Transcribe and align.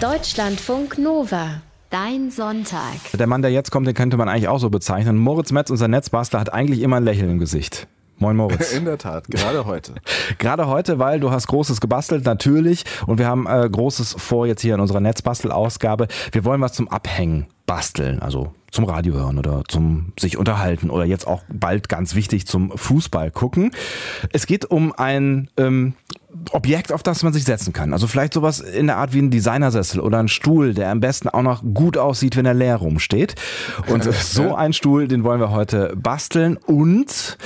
Deutschlandfunk 0.00 0.96
Nova. 0.96 1.60
Dein 1.90 2.30
Sonntag. 2.30 2.96
Der 3.12 3.26
Mann, 3.26 3.42
der 3.42 3.50
jetzt 3.50 3.70
kommt, 3.70 3.86
den 3.86 3.92
könnte 3.92 4.16
man 4.16 4.30
eigentlich 4.30 4.48
auch 4.48 4.58
so 4.58 4.70
bezeichnen. 4.70 5.18
Moritz 5.18 5.52
Metz, 5.52 5.68
unser 5.68 5.88
Netzbastler, 5.88 6.40
hat 6.40 6.50
eigentlich 6.54 6.80
immer 6.80 6.96
ein 6.96 7.04
Lächeln 7.04 7.28
im 7.28 7.38
Gesicht. 7.38 7.86
Moin 8.20 8.36
Moritz. 8.36 8.72
In 8.72 8.84
der 8.84 8.98
Tat, 8.98 9.28
gerade 9.28 9.64
heute. 9.64 9.94
gerade 10.38 10.66
heute, 10.66 10.98
weil 10.98 11.20
du 11.20 11.30
hast 11.30 11.46
Großes 11.48 11.80
gebastelt, 11.80 12.24
natürlich. 12.24 12.84
Und 13.06 13.18
wir 13.18 13.26
haben 13.26 13.46
äh, 13.46 13.68
Großes 13.68 14.14
vor 14.18 14.46
jetzt 14.46 14.60
hier 14.60 14.74
in 14.74 14.80
unserer 14.80 15.00
Netzbastel-Ausgabe. 15.00 16.06
Wir 16.30 16.44
wollen 16.44 16.60
was 16.60 16.74
zum 16.74 16.88
Abhängen 16.88 17.46
basteln, 17.66 18.20
also 18.20 18.52
zum 18.70 18.84
Radio 18.84 19.14
hören 19.14 19.38
oder 19.38 19.62
zum 19.68 20.12
sich 20.18 20.36
unterhalten 20.36 20.90
oder 20.90 21.04
jetzt 21.04 21.26
auch 21.26 21.42
bald 21.48 21.88
ganz 21.88 22.14
wichtig 22.14 22.46
zum 22.46 22.76
Fußball 22.76 23.30
gucken. 23.30 23.70
Es 24.32 24.46
geht 24.46 24.64
um 24.64 24.92
ein 24.92 25.48
ähm, 25.56 25.94
Objekt, 26.52 26.92
auf 26.92 27.02
das 27.02 27.22
man 27.22 27.32
sich 27.32 27.44
setzen 27.44 27.72
kann. 27.72 27.92
Also 27.92 28.06
vielleicht 28.06 28.34
sowas 28.34 28.60
in 28.60 28.86
der 28.86 28.98
Art 28.98 29.12
wie 29.12 29.20
ein 29.20 29.30
Designersessel 29.30 30.00
oder 30.00 30.18
ein 30.18 30.28
Stuhl, 30.28 30.74
der 30.74 30.90
am 30.90 31.00
besten 31.00 31.28
auch 31.28 31.42
noch 31.42 31.62
gut 31.62 31.96
aussieht, 31.96 32.36
wenn 32.36 32.46
er 32.46 32.54
leer 32.54 32.76
rumsteht. 32.76 33.34
Und 33.88 34.04
so 34.14 34.54
ein 34.54 34.72
Stuhl, 34.72 35.08
den 35.08 35.24
wollen 35.24 35.40
wir 35.40 35.50
heute 35.50 35.94
basteln 35.96 36.56
und 36.56 37.38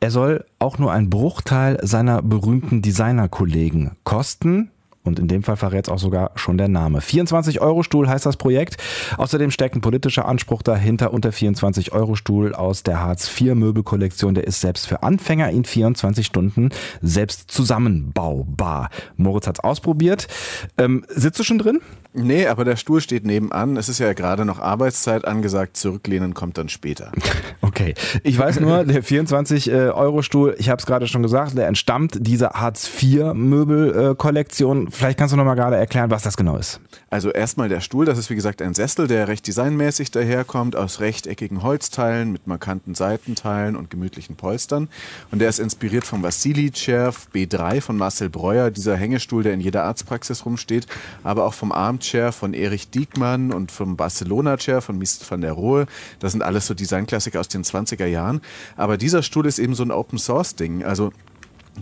er 0.00 0.10
soll 0.10 0.44
auch 0.58 0.78
nur 0.78 0.92
ein 0.92 1.10
Bruchteil 1.10 1.78
seiner 1.82 2.22
berühmten 2.22 2.82
Designerkollegen 2.82 3.92
kosten. 4.04 4.70
Und 5.08 5.18
in 5.18 5.26
dem 5.26 5.42
Fall 5.42 5.56
verrät 5.56 5.88
es 5.88 5.92
auch 5.92 5.98
sogar 5.98 6.30
schon 6.36 6.58
der 6.58 6.68
Name. 6.68 7.00
24 7.00 7.60
Euro 7.60 7.82
Stuhl 7.82 8.08
heißt 8.08 8.26
das 8.26 8.36
Projekt. 8.36 8.76
Außerdem 9.16 9.50
steckt 9.50 9.74
ein 9.74 9.80
politischer 9.80 10.26
Anspruch 10.26 10.62
dahinter. 10.62 11.12
Und 11.12 11.24
der 11.24 11.32
24 11.32 11.92
Euro 11.92 12.14
Stuhl 12.14 12.54
aus 12.54 12.82
der 12.82 13.00
Hartz 13.00 13.28
IV 13.28 13.54
Möbelkollektion, 13.54 14.34
der 14.34 14.46
ist 14.46 14.60
selbst 14.60 14.86
für 14.86 15.02
Anfänger 15.02 15.50
in 15.50 15.64
24 15.64 16.24
Stunden 16.24 16.68
selbst 17.02 17.50
zusammenbaubar. 17.50 18.90
Moritz 19.16 19.46
hat 19.46 19.58
es 19.58 19.64
ausprobiert. 19.64 20.28
Ähm, 20.76 21.04
sitzt 21.08 21.40
du 21.40 21.44
schon 21.44 21.58
drin? 21.58 21.80
Nee, 22.14 22.46
aber 22.46 22.64
der 22.64 22.76
Stuhl 22.76 23.00
steht 23.00 23.26
nebenan. 23.26 23.76
Es 23.76 23.88
ist 23.88 23.98
ja 23.98 24.12
gerade 24.12 24.44
noch 24.44 24.58
Arbeitszeit 24.58 25.26
angesagt. 25.26 25.76
Zurücklehnen 25.76 26.34
kommt 26.34 26.58
dann 26.58 26.68
später. 26.68 27.12
Okay. 27.60 27.94
Ich 28.22 28.38
weiß 28.38 28.60
nur, 28.60 28.84
der 28.84 29.02
24-Euro-Stuhl, 29.04 30.54
ich 30.58 30.70
habe 30.70 30.80
es 30.80 30.86
gerade 30.86 31.06
schon 31.06 31.22
gesagt, 31.22 31.56
der 31.56 31.68
entstammt 31.68 32.18
dieser 32.18 32.50
Hartz-IV-Möbelkollektion. 32.50 34.90
Vielleicht 34.98 35.16
kannst 35.16 35.32
du 35.32 35.36
noch 35.36 35.44
mal 35.44 35.54
gerade 35.54 35.76
erklären, 35.76 36.10
was 36.10 36.24
das 36.24 36.36
genau 36.36 36.56
ist. 36.56 36.80
Also 37.08 37.30
erstmal 37.30 37.68
der 37.68 37.80
Stuhl, 37.80 38.04
das 38.04 38.18
ist 38.18 38.30
wie 38.30 38.34
gesagt 38.34 38.60
ein 38.60 38.74
Sessel, 38.74 39.06
der 39.06 39.28
recht 39.28 39.46
designmäßig 39.46 40.10
daherkommt, 40.10 40.74
aus 40.74 40.98
rechteckigen 40.98 41.62
Holzteilen 41.62 42.32
mit 42.32 42.48
markanten 42.48 42.96
Seitenteilen 42.96 43.76
und 43.76 43.90
gemütlichen 43.90 44.34
Polstern. 44.34 44.88
Und 45.30 45.38
der 45.38 45.50
ist 45.50 45.60
inspiriert 45.60 46.04
vom 46.04 46.24
Vassili 46.24 46.72
Chair 46.72 47.14
B3 47.32 47.80
von 47.80 47.96
Marcel 47.96 48.28
Breuer, 48.28 48.72
dieser 48.72 48.96
Hängestuhl, 48.96 49.44
der 49.44 49.54
in 49.54 49.60
jeder 49.60 49.84
Arztpraxis 49.84 50.44
rumsteht, 50.44 50.88
aber 51.22 51.44
auch 51.44 51.54
vom 51.54 51.70
Armchair 51.70 52.32
von 52.32 52.52
Erich 52.52 52.90
Diekmann 52.90 53.52
und 53.52 53.70
vom 53.70 53.96
Barcelona 53.96 54.56
Chair 54.56 54.80
von 54.80 54.98
Mies 54.98 55.20
van 55.30 55.42
der 55.42 55.52
Rohe. 55.52 55.86
Das 56.18 56.32
sind 56.32 56.42
alles 56.42 56.66
so 56.66 56.74
Designklassiker 56.74 57.38
aus 57.38 57.46
den 57.46 57.62
20er 57.62 58.06
Jahren. 58.06 58.40
Aber 58.76 58.96
dieser 58.96 59.22
Stuhl 59.22 59.46
ist 59.46 59.60
eben 59.60 59.76
so 59.76 59.84
ein 59.84 59.92
Open 59.92 60.18
Source 60.18 60.56
Ding. 60.56 60.82
Also 60.82 61.12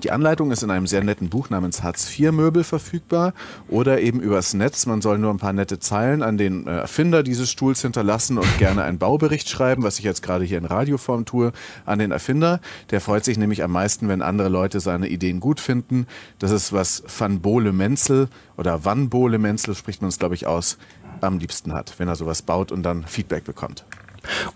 die 0.03 0.11
Anleitung 0.11 0.51
ist 0.51 0.63
in 0.63 0.71
einem 0.71 0.87
sehr 0.87 1.03
netten 1.03 1.29
Buch 1.29 1.51
namens 1.51 1.83
Hartz-IV-Möbel 1.83 2.65
verfügbar 2.65 3.33
oder 3.69 4.01
eben 4.01 4.21
übers 4.21 4.55
Netz. 4.55 4.87
Man 4.87 5.01
soll 5.01 5.19
nur 5.19 5.33
ein 5.33 5.39
paar 5.39 5.53
nette 5.53 5.79
Zeilen 5.79 6.23
an 6.23 6.39
den 6.39 6.67
äh, 6.67 6.79
Erfinder 6.79 7.23
dieses 7.23 7.51
Stuhls 7.51 7.83
hinterlassen 7.83 8.39
und 8.39 8.59
gerne 8.59 8.83
einen 8.85 8.99
Baubericht 8.99 9.49
schreiben, 9.49 9.83
was 9.83 9.99
ich 9.99 10.05
jetzt 10.05 10.23
gerade 10.23 10.45
hier 10.45 10.59
in 10.59 10.65
Radioform 10.65 11.25
tue, 11.25 11.53
an 11.85 11.99
den 11.99 12.11
Erfinder. 12.11 12.61
Der 12.91 13.01
freut 13.01 13.25
sich 13.25 13.39
nämlich 13.39 13.63
am 13.63 13.73
meisten, 13.73 14.09
wenn 14.09 14.23
andere 14.23 14.49
Leute 14.49 14.81
seine 14.81 15.09
Ideen 15.09 15.41
gut 15.41 15.61
finden. 15.61 16.07
Das 16.39 16.51
ist 16.51 16.73
was 16.73 17.03
Van 17.19 17.41
Bole 17.41 17.73
Menzel 17.73 18.29
oder 18.57 18.85
Van 18.85 19.09
Bole 19.09 19.39
Menzel 19.39 19.75
spricht 19.75 20.03
man 20.03 20.09
es, 20.09 20.19
glaube 20.19 20.35
ich, 20.35 20.47
aus, 20.47 20.79
am 21.21 21.39
liebsten 21.39 21.73
hat, 21.73 21.95
wenn 21.99 22.09
er 22.09 22.17
sowas 22.17 22.43
baut 22.43 22.73
und 22.73 22.83
dann 22.83 23.05
Feedback 23.05 23.45
bekommt. 23.45 23.85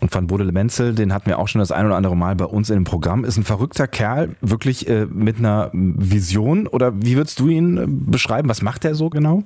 Und 0.01 0.15
Van 0.15 0.27
Bodele 0.27 0.53
Menzel, 0.53 0.95
den 0.95 1.13
hatten 1.13 1.27
wir 1.27 1.39
auch 1.39 1.49
schon 1.49 1.61
das 1.61 1.73
ein 1.73 1.87
oder 1.87 1.97
andere 1.97 2.17
Mal 2.17 2.37
bei 2.37 2.45
uns 2.45 2.71
in 2.71 2.77
dem 2.77 2.85
Programm, 2.85 3.25
ist 3.25 3.37
ein 3.37 3.45
verrückter 3.45 3.87
Kerl, 3.87 4.37
wirklich 4.41 4.89
äh, 4.89 5.07
mit 5.07 5.39
einer 5.39 5.71
Vision. 5.73 6.67
Oder 6.67 6.93
wie 7.03 7.17
würdest 7.17 7.41
du 7.41 7.49
ihn 7.49 7.77
äh, 7.77 7.85
beschreiben? 7.87 8.49
Was 8.49 8.63
macht 8.63 8.85
er 8.85 8.95
so 8.95 9.11
genau? 9.11 9.45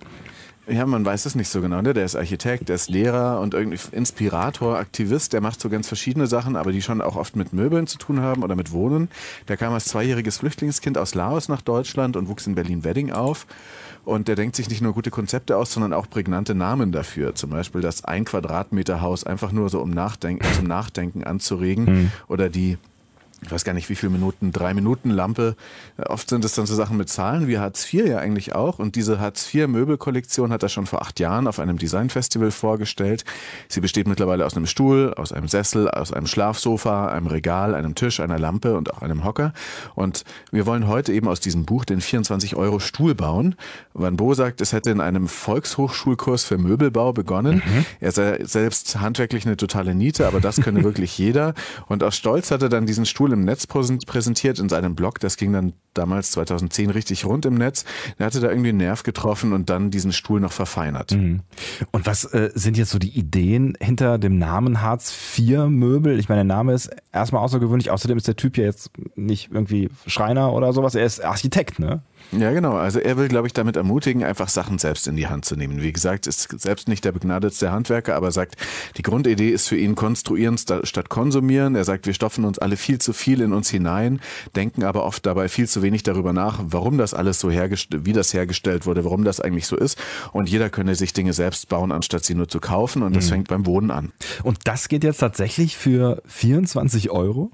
Ja, 0.67 0.87
man 0.87 1.05
weiß 1.05 1.27
es 1.27 1.35
nicht 1.35 1.51
so 1.51 1.61
genau. 1.61 1.83
Ne? 1.83 1.93
Der 1.93 2.07
ist 2.07 2.17
Architekt, 2.17 2.71
der 2.71 2.77
ist 2.77 2.89
Lehrer 2.89 3.39
und 3.41 3.53
irgendwie 3.53 3.79
Inspirator, 3.93 4.79
Aktivist. 4.79 5.35
Der 5.35 5.43
macht 5.43 5.61
so 5.61 5.69
ganz 5.69 5.89
verschiedene 5.89 6.27
Sachen, 6.27 6.57
aber 6.57 6.73
die 6.73 6.81
schon 6.81 7.03
auch 7.03 7.17
oft 7.17 7.37
mit 7.37 7.53
Möbeln 7.53 7.87
zu 7.87 7.99
tun 7.99 8.21
haben 8.21 8.43
oder 8.43 8.57
mit 8.57 8.73
Wohnen. 8.73 9.11
Der 9.49 9.59
kam 9.59 9.75
als 9.75 9.85
zweijähriges 9.85 10.39
Flüchtlingskind 10.39 10.97
aus 10.97 11.15
Laos 11.15 11.49
nach 11.49 11.61
Deutschland 11.61 12.17
und 12.17 12.29
wuchs 12.29 12.47
in 12.47 12.55
Berlin-Wedding 12.55 13.13
auf. 13.13 13.47
Und 14.05 14.29
der 14.29 14.37
denkt 14.37 14.57
sich 14.57 14.69
nicht 14.69 14.83
nur 14.83 14.93
gute 14.93 15.11
Konzepte 15.11 15.57
aus, 15.57 15.73
sondern 15.73 15.93
auch 15.93 16.09
prägnante 16.09 16.55
Namen 16.55 16.93
dafür. 16.93 17.35
Zum 17.35 17.51
Beispiel 17.51 17.81
das 17.81 18.05
ein 18.05 18.25
Quadratmeter 18.25 19.01
Haus 19.01 19.25
einfach 19.25 19.53
nur 19.53 19.69
so 19.71 19.81
um 19.81 19.91
Nachdenken, 19.91 20.47
zum 20.55 20.67
Nachdenken 20.67 21.25
anzuregen 21.25 21.85
mhm. 21.85 22.13
oder 22.29 22.49
die 22.51 22.79
ich 23.45 23.53
weiß 23.53 23.65
gar 23.65 23.75
nicht 23.75 23.91
wie 23.91 23.95
viele 23.95 24.11
Minuten, 24.11 24.53
drei 24.53 24.73
Minuten 24.73 25.11
Lampe. 25.11 25.55
Oft 26.07 26.31
sind 26.31 26.45
es 26.45 26.55
dann 26.55 26.67
so 26.67 26.75
Sachen 26.75 26.97
mit 26.97 27.09
Zahlen, 27.09 27.47
wie 27.47 27.59
Hartz 27.59 27.93
IV 27.93 28.07
ja 28.07 28.19
eigentlich 28.19 28.55
auch. 28.55 28.79
Und 28.79 28.97
diese 28.97 29.21
Hartz 29.21 29.55
IV 29.55 29.69
Möbelkollektion 29.69 30.51
hat 30.51 30.63
er 30.63 30.71
schon 30.71 30.87
vor 30.87 31.03
acht 31.03 31.21
Jahren 31.21 31.47
auf 31.47 31.59
einem 31.59 31.79
Designfestival 31.79 32.51
vorgestellt. 32.51 33.25
Sie 33.69 33.81
besteht 33.81 34.09
mittlerweile 34.09 34.47
aus 34.47 34.57
einem 34.57 34.67
Stuhl, 34.67 35.13
aus 35.15 35.33
einem 35.33 35.49
Sessel, 35.49 35.91
aus 35.91 36.13
einem 36.13 36.27
Schlafsofa, 36.27 37.09
einem 37.09 37.27
Regal, 37.27 37.75
einem 37.75 37.95
Tisch, 37.95 38.21
einer 38.21 38.39
Lampe 38.39 38.77
und 38.77 38.93
auch 38.93 39.03
einem 39.03 39.25
Hocker. 39.25 39.53
Und 39.95 40.25
wir 40.51 40.65
wollen 40.65 40.89
heute 40.89 41.13
eben 41.13 41.29
aus 41.29 41.41
diesem 41.41 41.67
Buch 41.67 41.85
den 41.85 42.01
24 42.01 42.57
Euro 42.57 42.79
Stuhl 42.79 43.15
bauen. 43.15 43.57
Van 43.93 44.17
Bo 44.17 44.33
sagt, 44.33 44.63
es 44.63 44.73
hätte 44.73 44.91
in 44.91 45.01
einem 45.01 45.29
Volkshochschulkurs 45.29 46.45
für 46.45 46.57
Möbelbau 46.57 47.13
begonnen. 47.13 47.63
Mhm. 47.65 47.85
Er 48.01 48.13
sei 48.13 48.43
selbst 48.45 49.01
handwerklich 49.01 49.45
eine 49.45 49.57
totale 49.59 49.95
Niete, 49.95 50.27
aber 50.27 50.41
das 50.41 50.61
könne 50.63 50.83
wirklich 50.85 51.19
jeder. 51.19 51.53
Und 51.89 52.03
aus 52.03 52.17
Stolz 52.17 52.51
hat 52.51 52.63
er 52.63 52.71
dann 52.71 52.87
diesen 52.87 53.05
Stuhl 53.05 53.34
im 53.35 53.45
Netz 53.45 53.67
präsentiert 53.67 54.59
in 54.59 54.69
seinem 54.69 54.95
Blog. 54.95 55.21
Das 55.21 55.37
ging 55.37 55.53
dann 55.53 55.75
damals 55.93 56.33
2010 56.33 56.91
richtig 56.91 57.25
rund 57.25 57.47
im 57.47 57.55
Netz. 57.55 57.85
Er 58.19 58.27
hatte 58.27 58.41
da 58.41 58.49
irgendwie 58.49 58.71
einen 58.71 58.79
Nerv 58.79 59.03
getroffen 59.03 59.53
und 59.53 59.71
dann 59.71 59.91
diesen 59.91 60.13
Stuhl 60.13 60.41
noch 60.41 60.53
verfeinert. 60.53 61.13
Mhm. 61.13 61.41
Und 61.93 62.07
was 62.07 62.25
äh, 62.25 62.51
sind 62.55 62.77
jetzt 62.77 62.91
so 62.91 62.99
die 62.99 63.17
Ideen 63.17 63.77
hinter 63.81 64.19
dem 64.19 64.39
Namen 64.39 64.81
Hartz 64.81 65.15
IV 65.39 65.67
Möbel? 65.69 66.19
Ich 66.19 66.29
meine, 66.29 66.41
der 66.41 66.57
Name 66.57 66.73
ist 66.73 66.91
erstmal 67.13 67.43
außergewöhnlich. 67.43 67.91
Außerdem 67.91 68.17
ist 68.17 68.29
der 68.29 68.37
Typ 68.37 68.57
ja 68.57 68.65
jetzt 68.65 68.91
nicht 69.15 69.51
irgendwie 69.53 69.91
Schreiner 70.07 70.53
oder 70.53 70.73
sowas. 70.73 70.95
Er 70.95 71.05
ist 71.05 71.25
Architekt, 71.25 71.79
ne? 71.79 72.03
Ja, 72.33 72.53
genau. 72.53 72.77
Also 72.77 72.99
er 72.99 73.17
will, 73.17 73.29
glaube 73.29 73.47
ich, 73.47 73.53
damit 73.53 73.77
ermutigen, 73.77 74.25
einfach 74.25 74.49
Sachen 74.49 74.79
selbst 74.79 75.07
in 75.07 75.17
die 75.17 75.29
Hand 75.29 75.45
zu 75.45 75.57
nehmen. 75.57 75.83
Wie 75.83 75.93
gesagt, 75.93 76.27
ist 76.27 76.49
selbst 76.61 76.89
nicht 76.89 77.05
der 77.05 77.13
begnadetste 77.13 77.71
Handwerker, 77.71 78.17
aber 78.17 78.33
sagt, 78.33 78.57
die 78.97 79.03
Grundidee 79.03 79.51
ist 79.51 79.69
für 79.69 79.77
ihn 79.77 79.95
konstruieren 79.95 80.59
statt 80.59 81.09
konsumieren. 81.09 81.77
Er 81.77 81.85
sagt, 81.85 82.07
wir 82.07 82.15
stopfen 82.15 82.45
uns 82.45 82.59
alle 82.59 82.77
viel 82.77 82.99
zu 82.99 83.13
viel 83.13 83.41
in 83.41 83.53
uns 83.53 83.71
hinein, 83.71 84.21
denken 84.57 84.85
aber 84.85 85.05
oft 85.05 85.25
dabei 85.27 85.49
viel 85.49 85.69
zu 85.69 85.83
wenig 85.83 86.03
darüber 86.03 86.33
nach, 86.33 86.61
warum 86.63 86.99
das 86.99 87.15
alles 87.15 87.41
so 87.41 87.51
hergestellt, 87.51 88.05
wie 88.07 88.13
das 88.13 88.35
hergestellt 88.35 88.87
wurde, 88.87 89.05
warum 89.05 89.25
das 89.25 89.41
eigentlich 89.41 89.67
so 89.67 89.77
ist. 89.77 89.99
Und 90.33 90.49
jeder 90.49 90.71
könne 90.71 90.95
sich 90.95 91.13
Dinge 91.13 91.33
selbst 91.33 91.69
bauen, 91.69 91.93
anstatt 91.93 92.25
sie 92.25 92.35
nur 92.35 92.49
zu 92.49 92.61
kaufen. 92.61 93.03
Und 93.03 93.15
das 93.15 93.27
mhm. 93.27 93.31
fängt 93.31 93.49
beim 93.49 93.67
Wohnen 93.67 93.91
an. 93.91 94.13
Und 94.43 94.59
das 94.65 94.89
geht 94.89 95.05
jetzt 95.05 95.19
tatsächlich 95.19 95.77
für 95.77 96.23
24 96.27 97.11
Euro? 97.11 97.51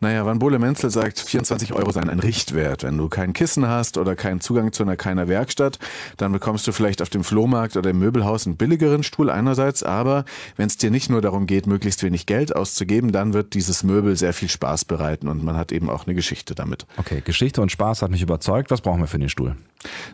Naja, 0.00 0.26
Van 0.26 0.38
Bole 0.38 0.58
Menzel 0.58 0.90
sagt, 0.90 1.20
24 1.20 1.72
Euro 1.72 1.92
seien 1.92 2.10
ein 2.10 2.18
Richtwert. 2.18 2.82
Wenn 2.82 2.96
du 2.96 3.08
kein 3.08 3.32
Kissen 3.32 3.66
hast 3.66 3.96
oder 3.98 4.11
keinen 4.16 4.40
Zugang 4.40 4.72
zu 4.72 4.82
einer 4.82 4.96
keiner 4.96 5.28
Werkstatt, 5.28 5.78
dann 6.16 6.32
bekommst 6.32 6.66
du 6.66 6.72
vielleicht 6.72 7.02
auf 7.02 7.10
dem 7.10 7.24
Flohmarkt 7.24 7.76
oder 7.76 7.90
im 7.90 7.98
Möbelhaus 7.98 8.46
einen 8.46 8.56
billigeren 8.56 9.02
Stuhl 9.02 9.30
einerseits, 9.30 9.82
aber 9.82 10.24
wenn 10.56 10.66
es 10.66 10.76
dir 10.76 10.90
nicht 10.90 11.10
nur 11.10 11.20
darum 11.20 11.46
geht, 11.46 11.66
möglichst 11.66 12.02
wenig 12.02 12.26
Geld 12.26 12.54
auszugeben, 12.54 13.12
dann 13.12 13.32
wird 13.32 13.54
dieses 13.54 13.82
Möbel 13.82 14.16
sehr 14.16 14.32
viel 14.32 14.48
Spaß 14.48 14.84
bereiten 14.84 15.28
und 15.28 15.42
man 15.42 15.56
hat 15.56 15.72
eben 15.72 15.90
auch 15.90 16.06
eine 16.06 16.14
Geschichte 16.14 16.54
damit. 16.54 16.86
Okay, 16.96 17.22
Geschichte 17.24 17.60
und 17.60 17.72
Spaß 17.72 18.02
hat 18.02 18.10
mich 18.10 18.22
überzeugt. 18.22 18.70
Was 18.70 18.80
brauchen 18.80 19.00
wir 19.00 19.06
für 19.06 19.18
den 19.18 19.28
Stuhl? 19.28 19.56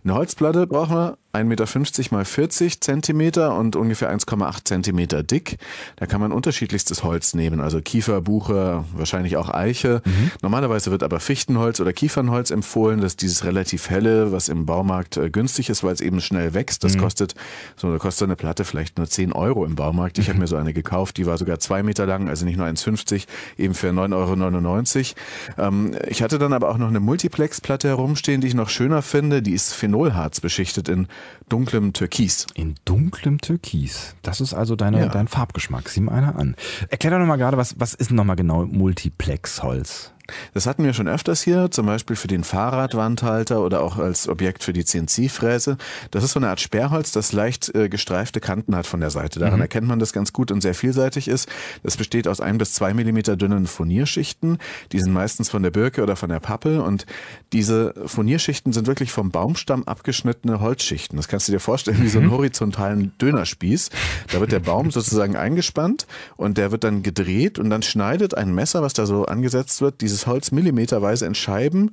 Eine 0.04 0.14
Holzplatte 0.14 0.66
brauchen 0.66 0.94
wir 0.94 1.18
1,50 1.34 1.44
Meter 1.44 2.16
mal 2.16 2.24
40 2.24 2.80
Zentimeter 2.80 3.54
und 3.54 3.76
ungefähr 3.76 4.10
1,8 4.10 4.64
Zentimeter 4.64 5.22
dick. 5.22 5.58
Da 5.96 6.06
kann 6.06 6.20
man 6.20 6.32
unterschiedlichstes 6.32 7.04
Holz 7.04 7.34
nehmen, 7.34 7.60
also 7.60 7.80
Kiefer, 7.80 8.22
Buche, 8.22 8.84
wahrscheinlich 8.94 9.36
auch 9.36 9.50
Eiche. 9.50 10.02
Mhm. 10.04 10.30
Normalerweise 10.42 10.90
wird 10.90 11.02
aber 11.02 11.20
Fichtenholz 11.20 11.80
oder 11.80 11.92
Kiefernholz 11.92 12.50
empfohlen. 12.50 13.00
Das 13.00 13.12
ist 13.12 13.22
dieses 13.22 13.44
relativ 13.44 13.90
helle, 13.90 14.32
was 14.32 14.48
im 14.48 14.64
Baumarkt 14.64 15.16
äh, 15.18 15.28
günstig 15.28 15.68
ist, 15.68 15.84
weil 15.84 15.92
es 15.92 16.00
eben 16.00 16.20
schnell 16.20 16.54
wächst. 16.54 16.82
Das 16.82 16.96
mhm. 16.96 17.00
kostet 17.00 17.34
so 17.76 17.92
da 17.92 17.98
kostet 17.98 18.26
eine 18.28 18.36
Platte 18.36 18.64
vielleicht 18.64 18.96
nur 18.96 19.06
10 19.06 19.32
Euro 19.32 19.64
im 19.64 19.74
Baumarkt. 19.74 20.18
Ich 20.18 20.26
mhm. 20.26 20.32
habe 20.32 20.40
mir 20.40 20.46
so 20.46 20.56
eine 20.56 20.72
gekauft, 20.72 21.18
die 21.18 21.26
war 21.26 21.36
sogar 21.36 21.58
zwei 21.58 21.82
Meter 21.82 22.06
lang, 22.06 22.28
also 22.28 22.46
nicht 22.46 22.56
nur 22.56 22.66
1,50, 22.66 23.26
eben 23.58 23.74
für 23.74 23.90
9,99 23.90 25.14
Euro. 25.56 25.68
Ähm, 25.68 25.96
ich 26.06 26.22
hatte 26.22 26.38
dann 26.38 26.54
aber 26.54 26.70
auch 26.70 26.78
noch 26.78 26.88
eine 26.88 27.00
Multiplex-Platte 27.00 27.88
herumstehen, 27.88 28.40
die 28.40 28.48
ich 28.48 28.54
noch 28.54 28.70
schöner 28.70 29.02
finde. 29.02 29.42
Die 29.42 29.54
ist 29.58 29.74
Phenolharz 29.74 30.40
beschichtet 30.40 30.88
in 30.88 31.08
dunklem 31.48 31.92
Türkis. 31.92 32.46
In 32.54 32.74
dunklem 32.84 33.40
Türkis. 33.40 34.14
Das 34.22 34.40
ist 34.40 34.54
also 34.54 34.76
deine, 34.76 35.00
ja. 35.00 35.08
dein 35.08 35.28
Farbgeschmack. 35.28 35.88
Sieh 35.88 36.00
mal 36.00 36.12
einer 36.12 36.36
an. 36.36 36.56
Erklär 36.90 37.12
doch 37.12 37.18
nochmal 37.18 37.38
gerade, 37.38 37.56
was, 37.56 37.78
was 37.78 37.94
ist 37.94 38.10
nochmal 38.10 38.36
genau 38.36 38.64
Multiplexholz? 38.66 40.12
Das 40.54 40.66
hatten 40.66 40.84
wir 40.84 40.92
schon 40.92 41.08
öfters 41.08 41.42
hier, 41.42 41.70
zum 41.70 41.86
Beispiel 41.86 42.16
für 42.16 42.28
den 42.28 42.44
Fahrradwandhalter 42.44 43.62
oder 43.62 43.80
auch 43.82 43.96
als 43.96 44.28
Objekt 44.28 44.62
für 44.62 44.72
die 44.72 44.84
CNC-Fräse. 44.84 45.78
Das 46.10 46.24
ist 46.24 46.32
so 46.32 46.40
eine 46.40 46.48
Art 46.48 46.60
Sperrholz, 46.60 47.12
das 47.12 47.32
leicht 47.32 47.74
äh, 47.74 47.88
gestreifte 47.88 48.40
Kanten 48.40 48.76
hat 48.76 48.86
von 48.86 49.00
der 49.00 49.10
Seite. 49.10 49.40
Daran 49.40 49.56
mhm. 49.56 49.62
erkennt 49.62 49.88
man 49.88 49.98
das 49.98 50.12
ganz 50.12 50.32
gut 50.32 50.50
und 50.50 50.60
sehr 50.60 50.74
vielseitig 50.74 51.28
ist. 51.28 51.48
Das 51.82 51.96
besteht 51.96 52.28
aus 52.28 52.40
ein 52.40 52.58
bis 52.58 52.74
zwei 52.74 52.92
Millimeter 52.94 53.36
dünnen 53.36 53.66
Furnierschichten. 53.66 54.58
Die 54.92 55.00
sind 55.00 55.12
meistens 55.12 55.48
von 55.48 55.62
der 55.62 55.70
Birke 55.70 56.02
oder 56.02 56.16
von 56.16 56.28
der 56.28 56.40
Pappel 56.40 56.80
und 56.80 57.06
diese 57.52 57.94
Furnierschichten 58.06 58.72
sind 58.72 58.86
wirklich 58.86 59.12
vom 59.12 59.30
Baumstamm 59.30 59.84
abgeschnittene 59.84 60.60
Holzschichten. 60.60 61.16
Das 61.16 61.28
kannst 61.38 61.46
du 61.46 61.52
dir 61.52 61.60
vorstellen 61.60 62.02
wie 62.02 62.08
so 62.08 62.18
einen 62.18 62.28
mhm. 62.28 62.32
horizontalen 62.32 63.12
Dönerspieß. 63.18 63.90
Da 64.32 64.40
wird 64.40 64.50
der 64.50 64.58
Baum 64.58 64.90
sozusagen 64.90 65.36
eingespannt 65.36 66.08
und 66.36 66.58
der 66.58 66.72
wird 66.72 66.82
dann 66.82 67.04
gedreht 67.04 67.60
und 67.60 67.70
dann 67.70 67.82
schneidet 67.82 68.36
ein 68.36 68.52
Messer, 68.52 68.82
was 68.82 68.92
da 68.92 69.06
so 69.06 69.24
angesetzt 69.24 69.80
wird, 69.80 70.00
dieses 70.00 70.26
Holz 70.26 70.50
millimeterweise 70.50 71.26
in 71.26 71.36
Scheiben 71.36 71.92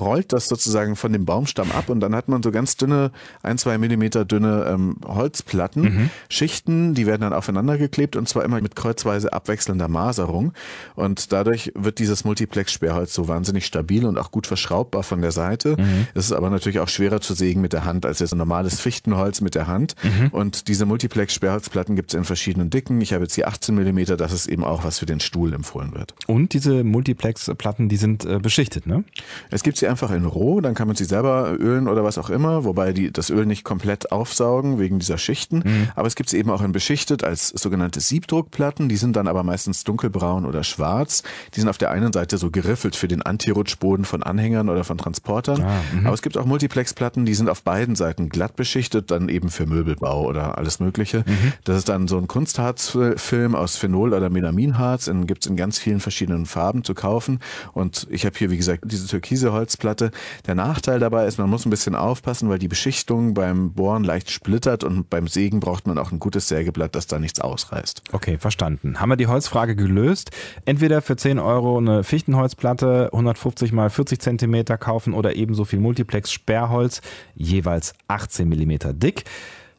rollt 0.00 0.32
das 0.32 0.48
sozusagen 0.48 0.96
von 0.96 1.12
dem 1.12 1.24
Baumstamm 1.24 1.70
ab 1.72 1.88
und 1.88 2.00
dann 2.00 2.14
hat 2.14 2.28
man 2.28 2.42
so 2.42 2.50
ganz 2.50 2.76
dünne, 2.76 3.10
ein, 3.42 3.58
zwei 3.58 3.78
Millimeter 3.78 4.24
dünne 4.24 4.66
ähm, 4.68 4.96
Holzplatten, 5.06 5.82
mhm. 5.82 6.10
Schichten, 6.28 6.94
die 6.94 7.06
werden 7.06 7.22
dann 7.22 7.32
aufeinander 7.32 7.78
geklebt 7.78 8.16
und 8.16 8.28
zwar 8.28 8.44
immer 8.44 8.60
mit 8.60 8.76
kreuzweise 8.76 9.32
abwechselnder 9.32 9.88
Maserung 9.88 10.52
und 10.94 11.32
dadurch 11.32 11.72
wird 11.74 11.98
dieses 11.98 12.24
Multiplex-Sperrholz 12.24 13.14
so 13.14 13.28
wahnsinnig 13.28 13.66
stabil 13.66 14.04
und 14.04 14.18
auch 14.18 14.30
gut 14.30 14.46
verschraubbar 14.46 15.02
von 15.02 15.20
der 15.20 15.32
Seite. 15.32 15.76
Mhm. 15.78 16.06
Es 16.14 16.26
ist 16.26 16.32
aber 16.32 16.50
natürlich 16.50 16.80
auch 16.80 16.88
schwerer 16.88 17.20
zu 17.20 17.34
sägen 17.34 17.60
mit 17.60 17.72
der 17.72 17.84
Hand 17.84 18.06
als 18.06 18.18
jetzt 18.18 18.32
ein 18.32 18.38
normales 18.38 18.80
Fichtenholz 18.80 19.40
mit 19.40 19.54
der 19.54 19.66
Hand 19.66 19.94
mhm. 20.02 20.28
und 20.28 20.68
diese 20.68 20.86
Multiplex-Sperrholzplatten 20.86 21.96
gibt 21.96 22.12
es 22.12 22.18
in 22.18 22.24
verschiedenen 22.24 22.70
Dicken. 22.70 23.00
Ich 23.00 23.12
habe 23.12 23.24
jetzt 23.24 23.34
hier 23.34 23.48
18 23.48 23.74
Millimeter, 23.74 24.16
das 24.16 24.32
ist 24.32 24.46
eben 24.46 24.64
auch 24.64 24.84
was 24.84 24.98
für 24.98 25.06
den 25.06 25.20
Stuhl 25.20 25.52
empfohlen 25.52 25.94
wird. 25.94 26.14
Und 26.26 26.54
diese 26.54 26.84
Multiplex-Platten, 26.84 27.88
die 27.88 27.96
sind 27.96 28.24
äh, 28.24 28.38
beschichtet, 28.38 28.86
ne? 28.86 29.04
Es 29.50 29.62
gibt 29.62 29.78
sie 29.84 29.88
einfach 29.88 30.10
in 30.10 30.24
roh, 30.24 30.60
dann 30.60 30.74
kann 30.74 30.86
man 30.86 30.96
sie 30.96 31.04
selber 31.04 31.54
ölen 31.58 31.88
oder 31.88 32.04
was 32.04 32.18
auch 32.18 32.30
immer, 32.30 32.64
wobei 32.64 32.92
die 32.92 33.12
das 33.12 33.30
Öl 33.30 33.46
nicht 33.46 33.64
komplett 33.64 34.12
aufsaugen 34.12 34.78
wegen 34.78 34.98
dieser 34.98 35.18
Schichten. 35.18 35.62
Mhm. 35.64 35.88
Aber 35.94 36.06
es 36.06 36.14
gibt 36.14 36.30
sie 36.30 36.38
eben 36.38 36.50
auch 36.50 36.62
in 36.62 36.72
beschichtet 36.72 37.22
als 37.22 37.48
sogenannte 37.48 38.00
Siebdruckplatten. 38.00 38.88
Die 38.88 38.96
sind 38.96 39.16
dann 39.16 39.28
aber 39.28 39.42
meistens 39.42 39.84
dunkelbraun 39.84 40.46
oder 40.46 40.64
schwarz. 40.64 41.22
Die 41.54 41.60
sind 41.60 41.68
auf 41.68 41.78
der 41.78 41.90
einen 41.90 42.12
Seite 42.12 42.38
so 42.38 42.50
geriffelt 42.50 42.96
für 42.96 43.08
den 43.08 43.22
Antirutschboden 43.22 44.04
von 44.04 44.22
Anhängern 44.22 44.68
oder 44.68 44.84
von 44.84 44.98
Transportern. 44.98 45.62
Ah, 45.62 45.80
mhm. 45.92 46.06
aber 46.06 46.14
es 46.14 46.22
gibt 46.22 46.38
auch 46.38 46.46
Multiplexplatten, 46.46 47.26
die 47.26 47.34
sind 47.34 47.48
auf 47.48 47.62
beiden 47.62 47.94
Seiten 47.94 48.28
glatt 48.28 48.56
beschichtet, 48.56 49.10
dann 49.10 49.28
eben 49.28 49.50
für 49.50 49.66
Möbelbau 49.66 50.26
oder 50.26 50.58
alles 50.58 50.80
Mögliche. 50.80 51.24
Mhm. 51.26 51.52
Das 51.64 51.76
ist 51.76 51.88
dann 51.88 52.08
so 52.08 52.18
ein 52.18 52.26
Kunstharzfilm 52.26 53.54
aus 53.54 53.76
Phenol 53.76 54.14
oder 54.14 54.30
Melaminharz. 54.30 55.10
Gibt 55.26 55.44
es 55.44 55.50
in 55.50 55.56
ganz 55.56 55.78
vielen 55.78 56.00
verschiedenen 56.00 56.46
Farben 56.46 56.84
zu 56.84 56.94
kaufen. 56.94 57.40
Und 57.72 58.06
ich 58.10 58.24
habe 58.24 58.36
hier, 58.36 58.50
wie 58.50 58.56
gesagt, 58.56 58.84
diese 58.86 59.06
türkise 59.06 59.52
Holz 59.52 59.73
Holzplatte. 59.74 60.10
Der 60.46 60.54
Nachteil 60.54 61.00
dabei 61.00 61.26
ist, 61.26 61.38
man 61.38 61.50
muss 61.50 61.66
ein 61.66 61.70
bisschen 61.70 61.94
aufpassen, 61.94 62.48
weil 62.48 62.58
die 62.58 62.68
Beschichtung 62.68 63.34
beim 63.34 63.72
Bohren 63.72 64.04
leicht 64.04 64.30
splittert 64.30 64.84
und 64.84 65.10
beim 65.10 65.26
Sägen 65.26 65.60
braucht 65.60 65.86
man 65.86 65.98
auch 65.98 66.12
ein 66.12 66.20
gutes 66.20 66.48
Sägeblatt, 66.48 66.94
das 66.94 67.06
da 67.06 67.18
nichts 67.18 67.40
ausreißt. 67.40 68.02
Okay, 68.12 68.38
verstanden. 68.38 69.00
Haben 69.00 69.10
wir 69.10 69.16
die 69.16 69.26
Holzfrage 69.26 69.74
gelöst? 69.74 70.30
Entweder 70.64 71.02
für 71.02 71.16
10 71.16 71.38
Euro 71.38 71.78
eine 71.78 72.04
Fichtenholzplatte, 72.04 73.10
150 73.12 73.72
mal 73.72 73.90
40 73.90 74.20
Zentimeter 74.20 74.78
kaufen 74.78 75.12
oder 75.12 75.34
ebenso 75.34 75.64
viel 75.64 75.80
Multiplex 75.80 76.30
Sperrholz, 76.32 77.00
jeweils 77.34 77.94
18 78.08 78.48
Millimeter 78.48 78.92
dick. 78.92 79.24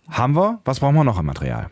Haben 0.09 0.35
wir? 0.35 0.59
Was 0.65 0.81
brauchen 0.81 0.95
wir 0.95 1.03
noch 1.03 1.17
an 1.17 1.25
Material? 1.25 1.69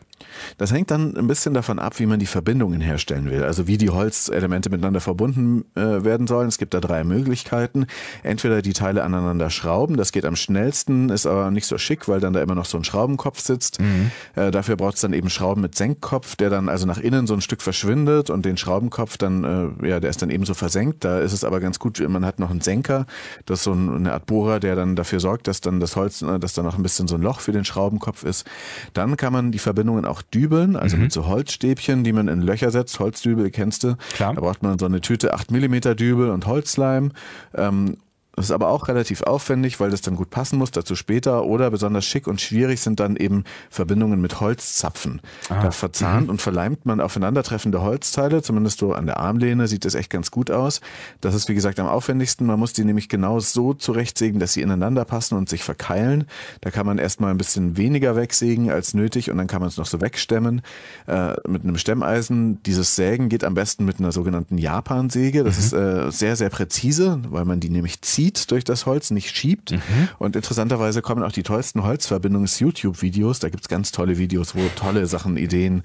Das 0.58 0.72
hängt 0.72 0.90
dann 0.90 1.16
ein 1.16 1.26
bisschen 1.26 1.54
davon 1.54 1.78
ab, 1.78 1.98
wie 1.98 2.06
man 2.06 2.18
die 2.18 2.26
Verbindungen 2.26 2.80
herstellen 2.80 3.30
will, 3.30 3.44
also 3.44 3.66
wie 3.66 3.78
die 3.78 3.90
Holzelemente 3.90 4.70
miteinander 4.70 5.00
verbunden 5.00 5.64
äh, 5.74 6.04
werden 6.04 6.26
sollen. 6.26 6.48
Es 6.48 6.58
gibt 6.58 6.74
da 6.74 6.80
drei 6.80 7.04
Möglichkeiten. 7.04 7.86
Entweder 8.22 8.62
die 8.62 8.72
Teile 8.72 9.04
aneinander 9.04 9.50
schrauben, 9.50 9.96
das 9.96 10.12
geht 10.12 10.24
am 10.24 10.36
schnellsten, 10.36 11.08
ist 11.08 11.26
aber 11.26 11.50
nicht 11.50 11.66
so 11.66 11.78
schick, 11.78 12.08
weil 12.08 12.20
dann 12.20 12.32
da 12.32 12.42
immer 12.42 12.54
noch 12.54 12.64
so 12.64 12.76
ein 12.78 12.84
Schraubenkopf 12.84 13.40
sitzt. 13.40 13.80
Mhm. 13.80 14.10
Äh, 14.34 14.50
dafür 14.50 14.76
braucht 14.76 14.96
es 14.96 15.00
dann 15.00 15.12
eben 15.12 15.30
Schrauben 15.30 15.60
mit 15.60 15.74
Senkkopf, 15.74 16.36
der 16.36 16.50
dann 16.50 16.68
also 16.68 16.86
nach 16.86 16.98
innen 16.98 17.26
so 17.26 17.34
ein 17.34 17.40
Stück 17.40 17.62
verschwindet 17.62 18.30
und 18.30 18.44
den 18.44 18.56
Schraubenkopf 18.56 19.16
dann, 19.16 19.44
äh, 19.82 19.88
ja, 19.88 20.00
der 20.00 20.10
ist 20.10 20.22
dann 20.22 20.30
eben 20.30 20.44
so 20.44 20.54
versenkt. 20.54 21.04
Da 21.04 21.20
ist 21.20 21.32
es 21.32 21.44
aber 21.44 21.60
ganz 21.60 21.78
gut, 21.78 22.00
man 22.08 22.24
hat 22.24 22.38
noch 22.38 22.50
einen 22.50 22.60
Senker, 22.60 23.06
das 23.46 23.60
ist 23.60 23.64
so 23.64 23.72
eine 23.72 24.12
Art 24.12 24.26
Bohrer, 24.26 24.60
der 24.60 24.76
dann 24.76 24.96
dafür 24.96 25.20
sorgt, 25.20 25.48
dass 25.48 25.60
dann 25.60 25.80
das 25.80 25.96
Holz, 25.96 26.22
äh, 26.22 26.38
dass 26.38 26.54
da 26.54 26.62
noch 26.62 26.76
ein 26.76 26.82
bisschen 26.82 27.08
so 27.08 27.14
ein 27.16 27.22
Loch 27.22 27.40
für 27.40 27.52
den 27.52 27.64
Schraubenkopf 27.64 28.24
ist. 28.24 28.46
Dann 28.92 29.16
kann 29.16 29.32
man 29.32 29.52
die 29.52 29.58
Verbindungen 29.58 30.04
auch 30.04 30.13
Dübeln, 30.22 30.76
also 30.76 30.96
mhm. 30.96 31.04
mit 31.04 31.12
so 31.12 31.26
Holzstäbchen, 31.26 32.04
die 32.04 32.12
man 32.12 32.28
in 32.28 32.42
Löcher 32.42 32.70
setzt. 32.70 32.98
Holzdübel 32.98 33.50
kennst 33.50 33.84
du. 33.84 33.96
Klar. 34.14 34.34
Da 34.34 34.40
braucht 34.40 34.62
man 34.62 34.78
so 34.78 34.86
eine 34.86 35.00
Tüte 35.00 35.34
8 35.34 35.50
mm 35.50 35.96
Dübel 35.96 36.30
und 36.30 36.46
Holzleim. 36.46 37.12
Ähm, 37.54 37.96
das 38.36 38.46
ist 38.46 38.50
aber 38.50 38.68
auch 38.68 38.88
relativ 38.88 39.22
aufwendig, 39.22 39.78
weil 39.80 39.90
das 39.90 40.00
dann 40.00 40.16
gut 40.16 40.30
passen 40.30 40.58
muss, 40.58 40.70
dazu 40.70 40.96
später. 40.96 41.44
Oder 41.44 41.70
besonders 41.70 42.04
schick 42.04 42.26
und 42.26 42.40
schwierig 42.40 42.80
sind 42.80 43.00
dann 43.00 43.16
eben 43.16 43.44
Verbindungen 43.70 44.20
mit 44.20 44.40
Holzzapfen. 44.40 45.20
Ah. 45.48 45.62
Da 45.62 45.70
verzahnt 45.70 46.24
mhm. 46.24 46.30
und 46.30 46.42
verleimt 46.42 46.84
man 46.84 47.00
aufeinandertreffende 47.00 47.82
Holzteile, 47.82 48.42
zumindest 48.42 48.80
so 48.80 48.92
an 48.92 49.06
der 49.06 49.18
Armlehne 49.18 49.68
sieht 49.68 49.84
das 49.84 49.94
echt 49.94 50.10
ganz 50.10 50.30
gut 50.30 50.50
aus. 50.50 50.80
Das 51.20 51.34
ist 51.34 51.48
wie 51.48 51.54
gesagt 51.54 51.78
am 51.78 51.86
aufwendigsten. 51.86 52.46
Man 52.46 52.58
muss 52.58 52.72
die 52.72 52.84
nämlich 52.84 53.08
genau 53.08 53.38
so 53.40 53.72
zurechtsägen, 53.72 54.40
dass 54.40 54.52
sie 54.52 54.62
ineinander 54.62 55.04
passen 55.04 55.36
und 55.36 55.48
sich 55.48 55.62
verkeilen. 55.62 56.24
Da 56.60 56.70
kann 56.70 56.86
man 56.86 56.98
erstmal 56.98 57.30
ein 57.30 57.38
bisschen 57.38 57.76
weniger 57.76 58.16
wegsägen 58.16 58.70
als 58.70 58.94
nötig 58.94 59.30
und 59.30 59.38
dann 59.38 59.46
kann 59.46 59.60
man 59.60 59.68
es 59.68 59.76
noch 59.76 59.86
so 59.86 60.00
wegstemmen 60.00 60.62
äh, 61.06 61.34
mit 61.46 61.62
einem 61.62 61.78
Stemmeisen. 61.78 62.62
Dieses 62.64 62.96
Sägen 62.96 63.28
geht 63.28 63.44
am 63.44 63.54
besten 63.54 63.84
mit 63.84 64.00
einer 64.00 64.12
sogenannten 64.12 64.58
Japansäge. 64.58 65.44
Das 65.44 65.56
mhm. 65.56 65.62
ist 65.62 65.72
äh, 65.72 66.10
sehr, 66.10 66.36
sehr 66.36 66.50
präzise, 66.50 67.20
weil 67.28 67.44
man 67.44 67.60
die 67.60 67.70
nämlich 67.70 68.02
zieht 68.02 68.23
zieht 68.24 68.50
durch 68.50 68.64
das 68.64 68.86
Holz, 68.86 69.10
nicht 69.10 69.36
schiebt. 69.36 69.72
Mhm. 69.72 69.80
Und 70.18 70.36
interessanterweise 70.36 71.02
kommen 71.02 71.22
auch 71.22 71.32
die 71.32 71.42
tollsten 71.42 71.82
Holzverbindungs-YouTube-Videos. 71.82 73.38
Da 73.38 73.48
gibt's 73.48 73.68
ganz 73.68 73.92
tolle 73.92 74.18
Videos, 74.18 74.54
wo 74.54 74.60
tolle 74.76 75.06
Sachen, 75.06 75.36
Ideen 75.36 75.82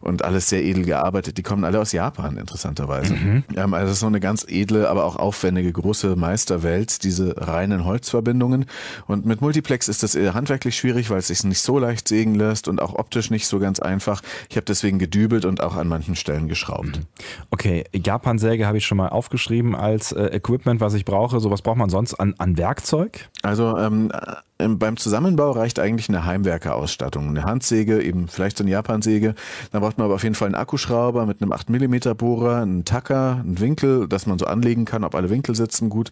und 0.00 0.24
alles 0.24 0.48
sehr 0.48 0.62
edel 0.62 0.84
gearbeitet. 0.84 1.38
Die 1.38 1.42
kommen 1.42 1.64
alle 1.64 1.80
aus 1.80 1.92
Japan, 1.92 2.36
interessanterweise. 2.36 3.14
Mhm. 3.14 3.44
Ähm, 3.56 3.74
also 3.74 3.92
so 3.94 4.06
eine 4.06 4.20
ganz 4.20 4.44
edle, 4.48 4.88
aber 4.88 5.04
auch 5.04 5.16
aufwendige, 5.16 5.72
große 5.72 6.16
Meisterwelt, 6.16 7.04
diese 7.04 7.34
reinen 7.36 7.84
Holzverbindungen. 7.84 8.66
Und 9.06 9.26
mit 9.26 9.40
Multiplex 9.40 9.88
ist 9.88 10.02
das 10.02 10.14
handwerklich 10.14 10.76
schwierig, 10.76 11.10
weil 11.10 11.18
es 11.18 11.28
sich 11.28 11.44
nicht 11.44 11.60
so 11.60 11.78
leicht 11.78 12.08
sägen 12.08 12.34
lässt 12.34 12.68
und 12.68 12.82
auch 12.82 12.94
optisch 12.94 13.30
nicht 13.30 13.46
so 13.46 13.58
ganz 13.58 13.80
einfach. 13.80 14.22
Ich 14.50 14.56
habe 14.56 14.64
deswegen 14.64 14.98
gedübelt 14.98 15.44
und 15.44 15.62
auch 15.62 15.76
an 15.76 15.88
manchen 15.88 16.16
Stellen 16.16 16.48
geschraubt. 16.48 16.98
Mhm. 16.98 17.06
Okay, 17.50 17.84
Japan-Säge 17.94 18.66
habe 18.66 18.78
ich 18.78 18.86
schon 18.86 18.98
mal 18.98 19.08
aufgeschrieben 19.08 19.74
als 19.74 20.12
äh, 20.12 20.26
Equipment, 20.26 20.80
was 20.80 20.94
ich 20.94 21.04
brauche. 21.04 21.40
Sowas 21.40 21.62
braucht 21.62 21.77
man 21.78 21.90
sonst 21.90 22.14
an, 22.14 22.34
an 22.38 22.58
Werkzeug? 22.58 23.28
Also 23.42 23.78
ähm, 23.78 24.10
beim 24.58 24.96
Zusammenbau 24.96 25.52
reicht 25.52 25.78
eigentlich 25.78 26.08
eine 26.08 26.24
Heimwerkerausstattung. 26.24 27.28
Eine 27.28 27.44
Handsäge, 27.44 28.02
eben 28.02 28.26
vielleicht 28.26 28.58
so 28.58 28.64
eine 28.64 28.72
Japansäge. 28.72 29.36
Dann 29.70 29.80
braucht 29.82 29.98
man 29.98 30.06
aber 30.06 30.16
auf 30.16 30.24
jeden 30.24 30.34
Fall 30.34 30.46
einen 30.46 30.56
Akkuschrauber 30.56 31.26
mit 31.26 31.40
einem 31.40 31.52
8 31.52 31.70
mm 31.70 32.16
Bohrer, 32.16 32.62
einen 32.62 32.84
Tacker, 32.84 33.40
einen 33.40 33.60
Winkel, 33.60 34.08
dass 34.08 34.26
man 34.26 34.36
so 34.36 34.46
anlegen 34.46 34.84
kann, 34.84 35.04
ob 35.04 35.14
alle 35.14 35.30
Winkel 35.30 35.54
sitzen 35.54 35.90
gut. 35.90 36.10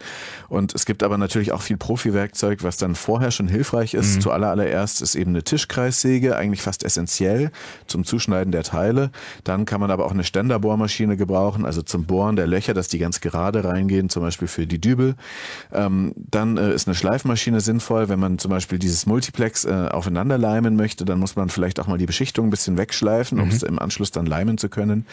Und 0.49 0.77
es 0.77 0.87
gibt 0.87 1.03
aber 1.03 1.19
natürlich 1.19 1.51
auch 1.51 1.61
viel 1.61 1.77
Profi-Werkzeug, 1.77 2.63
was 2.63 2.77
dann 2.77 2.95
vorher 2.95 3.33
schon 3.33 3.49
hilfreich 3.49 3.95
ist. 3.95 4.17
Mhm. 4.17 4.21
Zuallererst 4.21 5.03
ist 5.03 5.17
eben 5.17 5.31
eine 5.31 5.43
Tischkreissäge 5.43 6.37
eigentlich 6.37 6.63
fast 6.63 6.85
essentiell 6.85 7.51
zum 7.89 8.05
Zuschneiden 8.05 8.53
der 8.53 8.63
Teile. 8.63 9.11
Dann 9.43 9.65
kann 9.65 9.81
man 9.81 9.91
aber 9.91 10.07
auch 10.07 10.13
eine 10.13 10.25
Ständerbohrmaschine 10.25 11.17
gebrauchen, 11.17 11.65
also 11.65 11.83
zum 11.83 12.05
Bohren 12.05 12.37
der 12.37 12.47
Löcher, 12.47 12.75
dass 12.75 12.87
die 12.87 12.99
ganz 12.99 13.21
gerade 13.21 13.65
reingehen, 13.65 14.09
zum 14.09 14.23
Beispiel 14.23 14.47
für 14.47 14.69
die 14.69 14.81
Dübel. 14.81 15.17
Ähm, 15.73 16.13
dann 16.17 16.57
äh, 16.57 16.75
ist 16.75 16.87
eine 16.87 16.95
Schleifmaschine 16.95 17.61
sinnvoll, 17.61 18.09
wenn 18.09 18.21
man 18.21 18.39
zum 18.39 18.51
Beispiel 18.51 18.79
dieses 18.79 19.07
Multiplex 19.07 19.65
äh, 19.65 19.89
aufeinander 19.91 20.39
leimen 20.39 20.77
möchte, 20.77 21.05
dann 21.05 21.19
muss 21.19 21.37
man 21.37 21.49
vielleicht 21.49 21.81
auch 21.81 21.87
mal 21.87 21.99
die 21.99 22.07
Beschichtung 22.07 22.47
ein 22.47 22.51
bisschen 22.51 22.77
wegschleifen, 22.77 23.41
um 23.41 23.49
mhm. 23.49 23.55
es 23.55 23.63
im 23.63 23.79
Anschluss 23.79 24.11
dann 24.11 24.27
leimen 24.27 24.59
zu 24.59 24.69
können. 24.69 25.07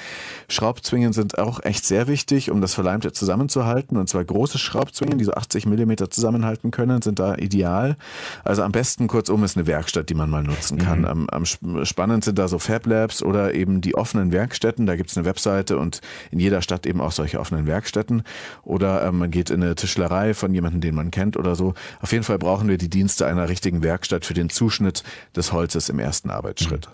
Schraubzwingen 0.48 1.14
sind 1.14 1.38
auch 1.38 1.64
echt 1.64 1.86
sehr 1.86 2.08
wichtig, 2.08 2.52
um 2.52 2.62
das 2.62 2.74
Verleimte 2.74 3.12
zusammenzuhalten. 3.12 3.98
Und 3.98 4.10
zwar 4.10 4.24
große 4.24 4.58
Schraubzwingen, 4.58 5.18
die 5.18 5.26
so 5.26 5.34
80 5.34 5.66
Millimeter 5.66 6.10
zusammenhalten 6.10 6.72
können, 6.72 7.02
sind 7.02 7.20
da 7.20 7.36
ideal. 7.36 7.98
Also 8.44 8.64
am 8.64 8.72
besten 8.72 9.08
kurzum 9.08 9.44
ist 9.44 9.58
eine 9.58 9.68
Werkstatt, 9.68 10.10
die 10.10 10.16
man 10.16 10.30
mal 10.30 10.44
nutzen 10.44 10.78
kann. 10.78 11.00
Mhm. 11.00 11.06
Am, 11.06 11.30
am 11.30 11.46
spannend 11.86 12.24
sind 12.24 12.40
da 12.40 12.48
so 12.48 12.60
Fab 12.60 12.86
Labs 12.86 13.24
oder 13.24 13.54
eben 13.54 13.82
die 13.82 13.96
offenen 13.96 14.32
Werkstätten. 14.32 14.86
Da 14.86 14.96
gibt 14.96 15.10
es 15.10 15.18
eine 15.18 15.26
Webseite 15.26 15.78
und 15.78 16.02
in 16.32 16.40
jeder 16.40 16.62
Stadt 16.62 16.86
eben 16.86 17.02
auch 17.02 17.12
solche 17.12 17.40
offenen 17.40 17.66
Werkstätten. 17.66 18.24
Oder 18.64 19.06
ähm, 19.06 19.20
man 19.20 19.32
geht 19.32 19.50
in 19.50 19.64
eine 19.64 19.76
Tischlerei, 19.76 20.33
Leih 20.34 20.36
von 20.36 20.54
jemandem, 20.54 20.82
den 20.82 20.96
man 20.96 21.12
kennt 21.12 21.38
oder 21.38 21.56
so. 21.56 21.74
Auf 22.02 22.12
jeden 22.12 22.24
Fall 22.24 22.38
brauchen 22.38 22.68
wir 22.68 22.78
die 22.78 22.90
Dienste 22.90 23.26
einer 23.26 23.50
richtigen 23.50 23.84
Werkstatt 23.84 24.26
für 24.26 24.34
den 24.34 24.50
Zuschnitt 24.50 25.04
des 25.36 25.54
Holzes 25.54 25.90
im 25.90 26.00
ersten 26.00 26.30
Arbeitsschritt. 26.30 26.90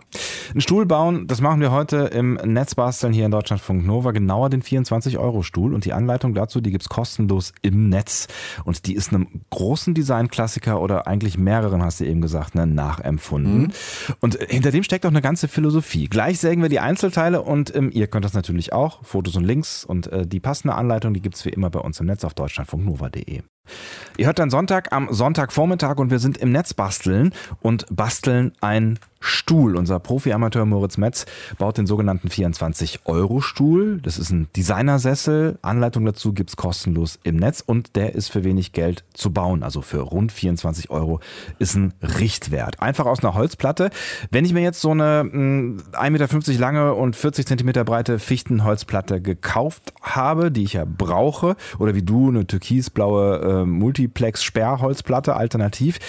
Ein 0.54 0.62
Stuhl 0.62 0.86
bauen, 0.86 1.28
das 1.28 1.42
machen 1.42 1.62
wir 1.62 1.72
heute 1.72 1.98
im 1.98 2.34
Netzbasteln 2.34 3.14
hier 3.14 3.26
in 3.26 3.32
Deutschlandfunk 3.32 3.86
Nova, 3.86 4.12
genauer 4.12 4.50
den 4.50 4.62
24-Euro-Stuhl. 4.62 5.74
Und 5.74 5.86
die 5.86 5.94
Anleitung 5.94 6.34
dazu, 6.34 6.62
die 6.62 6.72
gibt's 6.72 6.90
kostenlos 6.90 7.54
im 7.62 7.90
Netz. 7.90 8.28
Und 8.66 8.86
die 8.86 8.94
ist 8.94 9.14
einem 9.14 9.28
großen 9.50 9.94
Designklassiker 9.94 10.82
oder 10.82 11.08
eigentlich 11.08 11.38
mehreren, 11.38 11.84
hast 11.84 12.00
du 12.00 12.06
eben 12.06 12.22
gesagt, 12.22 12.56
ne, 12.56 12.68
nachempfunden. 12.68 13.62
Mhm. 13.62 13.72
Und 14.20 14.40
hinter 14.50 14.72
dem 14.72 14.84
steckt 14.84 15.06
auch 15.06 15.12
eine 15.12 15.22
ganze 15.22 15.48
Philosophie. 15.48 16.08
Gleich 16.08 16.40
sägen 16.40 16.62
wir 16.62 16.70
die 16.70 16.80
Einzelteile 16.80 17.42
und 17.42 17.74
ähm, 17.76 17.90
ihr 17.94 18.08
könnt 18.08 18.26
das 18.26 18.34
natürlich 18.34 18.74
auch. 18.74 19.04
Fotos 19.04 19.36
und 19.36 19.44
Links 19.44 19.86
und 19.86 20.08
äh, 20.08 20.26
die 20.26 20.40
passende 20.40 20.76
Anleitung, 20.76 21.14
die 21.14 21.22
gibt's 21.22 21.46
wie 21.46 21.50
immer 21.50 21.70
bei 21.70 21.80
uns 21.80 22.00
im 22.00 22.08
Netz 22.08 22.24
auf 22.24 22.34
deutschlandfunknova.de. 22.34 23.29
Ihr 24.18 24.26
hört 24.26 24.40
dann 24.40 24.50
Sonntag 24.50 24.92
am 24.92 25.14
Sonntagvormittag 25.14 25.98
und 25.98 26.12
wir 26.12 26.20
sind 26.20 26.38
im 26.38 26.52
Netz 26.52 26.74
basteln 26.74 27.34
und 27.62 27.86
basteln 27.90 28.54
ein 28.62 29.00
Stuhl. 29.20 29.76
Unser 29.76 30.00
Profi-Amateur 30.00 30.66
Moritz 30.66 30.98
Metz 30.98 31.26
baut 31.58 31.78
den 31.78 31.88
sogenannten 31.88 32.30
24-Euro-Stuhl. 32.30 34.00
Das 34.02 34.18
ist 34.18 34.32
ein 34.32 34.48
Designersessel. 34.56 35.60
Anleitung 35.62 36.06
dazu 36.06 36.34
gibt's 36.34 36.56
kostenlos 36.56 37.20
im 37.24 37.36
Netz 37.36 37.62
und 37.66 37.96
der 37.96 38.16
ist 38.16 38.30
für 38.30 38.44
wenig 38.44 38.72
Geld 38.72 39.04
zu 39.14 39.32
bauen. 39.32 39.64
Also 39.64 39.82
für 39.82 40.00
rund 40.00 40.32
24 40.32 40.90
Euro 40.90 41.20
ist 41.58 41.76
ein 41.76 41.94
Richtwert. 42.02 42.82
Einfach 42.82 43.06
aus 43.06 43.24
einer 43.24 43.34
Holzplatte. 43.34 43.90
Wenn 44.32 44.46
ich 44.46 44.54
mir 44.54 44.62
jetzt 44.62 44.82
so 44.82 44.92
eine 44.92 45.24
1,50 45.24 45.32
hm, 45.34 46.14
Meter 46.14 46.60
lange 46.60 46.94
und 46.94 47.16
40 47.16 47.46
Zentimeter 47.46 47.84
breite 47.84 48.20
Fichtenholzplatte 48.20 49.22
gekauft 49.22 49.94
habe, 50.02 50.52
die 50.52 50.64
ich 50.64 50.74
ja 50.74 50.86
brauche, 50.86 51.56
oder 51.78 51.96
wie 51.96 52.04
du 52.04 52.30
eine 52.30 52.48
türkisblaue 52.48 53.64
äh, 53.64 53.66
Multiplex-Sperrholzplatte 53.66 55.36
alternativ, 55.36 56.00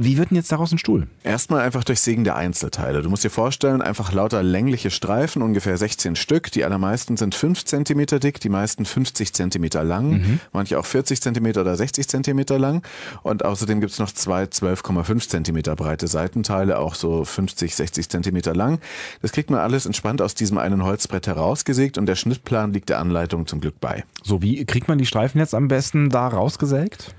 wie 0.00 0.16
wird 0.16 0.30
denn 0.30 0.36
jetzt 0.36 0.52
daraus 0.52 0.70
ein 0.70 0.78
Stuhl? 0.78 1.08
Erstmal 1.24 1.60
einfach 1.62 1.82
durch 1.82 2.00
Sägen 2.00 2.22
der 2.22 2.36
Einzelteile. 2.36 3.02
Du 3.02 3.10
musst 3.10 3.24
dir 3.24 3.30
vorstellen, 3.30 3.82
einfach 3.82 4.12
lauter 4.12 4.44
längliche 4.44 4.90
Streifen, 4.90 5.42
ungefähr 5.42 5.76
16 5.76 6.14
Stück. 6.14 6.52
Die 6.52 6.64
allermeisten 6.64 7.16
sind 7.16 7.34
5 7.34 7.64
cm 7.64 8.06
dick, 8.20 8.38
die 8.38 8.48
meisten 8.48 8.84
50 8.84 9.32
cm 9.32 9.64
lang, 9.82 10.10
mhm. 10.10 10.40
manche 10.52 10.78
auch 10.78 10.86
40 10.86 11.20
cm 11.20 11.46
oder 11.58 11.74
60 11.76 12.06
cm 12.06 12.44
lang. 12.58 12.82
Und 13.24 13.44
außerdem 13.44 13.80
gibt 13.80 13.92
es 13.92 13.98
noch 13.98 14.12
zwei 14.12 14.44
12,5 14.44 15.28
cm 15.28 15.74
breite 15.74 16.06
Seitenteile, 16.06 16.78
auch 16.78 16.94
so 16.94 17.24
50, 17.24 17.74
60 17.74 18.08
cm 18.08 18.54
lang. 18.54 18.78
Das 19.20 19.32
kriegt 19.32 19.50
man 19.50 19.58
alles 19.58 19.84
entspannt 19.84 20.22
aus 20.22 20.36
diesem 20.36 20.58
einen 20.58 20.84
Holzbrett 20.84 21.26
herausgesägt 21.26 21.98
und 21.98 22.06
der 22.06 22.14
Schnittplan 22.14 22.72
liegt 22.72 22.88
der 22.88 23.00
Anleitung 23.00 23.48
zum 23.48 23.60
Glück 23.60 23.80
bei. 23.80 24.04
So, 24.22 24.42
wie 24.42 24.64
kriegt 24.64 24.86
man 24.86 24.98
die 24.98 25.06
Streifen 25.06 25.40
jetzt 25.40 25.54
am 25.54 25.66
besten 25.66 26.08
da 26.08 26.28
rausgesägt? 26.28 27.14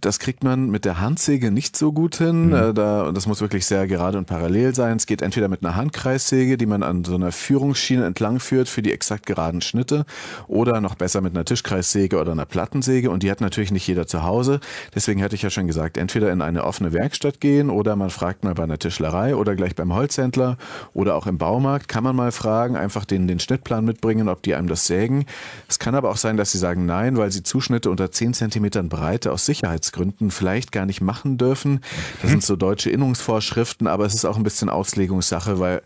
Das 0.00 0.18
kriegt 0.18 0.44
man 0.44 0.70
mit 0.70 0.84
der 0.84 1.00
Handsäge 1.00 1.50
nicht 1.50 1.76
so 1.76 1.92
gut 1.92 2.16
hin. 2.16 2.48
Mhm. 2.48 2.74
Da, 2.74 3.12
das 3.12 3.26
muss 3.26 3.40
wirklich 3.40 3.66
sehr 3.66 3.86
gerade 3.86 4.18
und 4.18 4.26
parallel 4.26 4.74
sein. 4.74 4.96
Es 4.96 5.06
geht 5.06 5.22
entweder 5.22 5.48
mit 5.48 5.64
einer 5.64 5.76
Handkreissäge, 5.76 6.56
die 6.56 6.66
man 6.66 6.82
an 6.82 7.04
so 7.04 7.14
einer 7.14 7.32
Führungsschiene 7.32 8.04
entlang 8.04 8.40
führt 8.40 8.68
für 8.68 8.82
die 8.82 8.92
exakt 8.92 9.26
geraden 9.26 9.60
Schnitte, 9.60 10.04
oder 10.46 10.80
noch 10.80 10.94
besser 10.94 11.20
mit 11.20 11.34
einer 11.34 11.44
Tischkreissäge 11.44 12.18
oder 12.18 12.32
einer 12.32 12.46
Plattensäge. 12.46 13.10
Und 13.10 13.22
die 13.22 13.30
hat 13.30 13.40
natürlich 13.40 13.70
nicht 13.70 13.86
jeder 13.86 14.06
zu 14.06 14.22
Hause. 14.22 14.60
Deswegen 14.94 15.22
hatte 15.22 15.34
ich 15.34 15.42
ja 15.42 15.50
schon 15.50 15.66
gesagt, 15.66 15.96
entweder 15.96 16.32
in 16.32 16.42
eine 16.42 16.64
offene 16.64 16.92
Werkstatt 16.92 17.40
gehen 17.40 17.70
oder 17.70 17.96
man 17.96 18.10
fragt 18.10 18.44
mal 18.44 18.54
bei 18.54 18.64
einer 18.64 18.78
Tischlerei 18.78 19.34
oder 19.34 19.54
gleich 19.54 19.74
beim 19.74 19.94
Holzhändler 19.94 20.56
oder 20.94 21.14
auch 21.14 21.26
im 21.26 21.38
Baumarkt 21.38 21.88
kann 21.88 22.04
man 22.04 22.16
mal 22.16 22.32
fragen, 22.32 22.76
einfach 22.76 23.04
den, 23.04 23.28
den 23.28 23.40
Schnittplan 23.40 23.84
mitbringen, 23.84 24.28
ob 24.28 24.42
die 24.42 24.54
einem 24.54 24.68
das 24.68 24.86
sägen. 24.86 25.26
Es 25.68 25.78
kann 25.78 25.94
aber 25.94 26.10
auch 26.10 26.16
sein, 26.16 26.36
dass 26.36 26.52
sie 26.52 26.58
sagen 26.58 26.86
nein, 26.86 27.16
weil 27.16 27.30
sie 27.30 27.42
Zuschnitte 27.42 27.90
unter 27.90 28.10
10 28.10 28.34
Zentimetern 28.34 28.88
Breite 28.88 29.32
aus 29.32 29.46
Sicherheits 29.46 29.85
Sicherheitsgründen 29.86 30.30
vielleicht 30.30 30.72
gar 30.72 30.86
nicht 30.86 31.00
machen 31.00 31.38
dürfen. 31.38 31.80
Das 32.22 32.30
sind 32.30 32.42
so 32.42 32.56
deutsche 32.56 32.90
Innungsvorschriften, 32.90 33.86
aber 33.86 34.04
es 34.04 34.14
ist 34.14 34.24
auch 34.24 34.36
ein 34.36 34.42
bisschen 34.42 34.68
Auslegungssache, 34.68 35.58
weil 35.58 35.82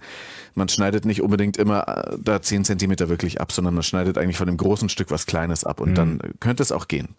man 0.55 0.69
schneidet 0.69 1.05
nicht 1.05 1.23
unbedingt 1.23 1.57
immer 1.57 1.87
äh, 1.89 2.17
da 2.23 2.41
10 2.43 2.65
Zentimeter 2.65 3.09
wirklich 3.09 3.41
ab, 3.41 3.53
sondern 3.53 3.75
man 3.75 3.83
schneidet 3.83 4.19
eigentlich 4.19 4.37
von 4.37 4.47
dem 4.47 4.57
großen 4.57 4.89
Stück 4.89 5.11
was 5.11 5.27
Kleines 5.27 5.65
ab 5.65 5.81
und 5.81 5.91
mhm. 5.91 5.95
dann 5.95 6.21
könnte 6.41 6.63
es 6.63 6.73
auch 6.73 6.89
gehen. 6.89 7.15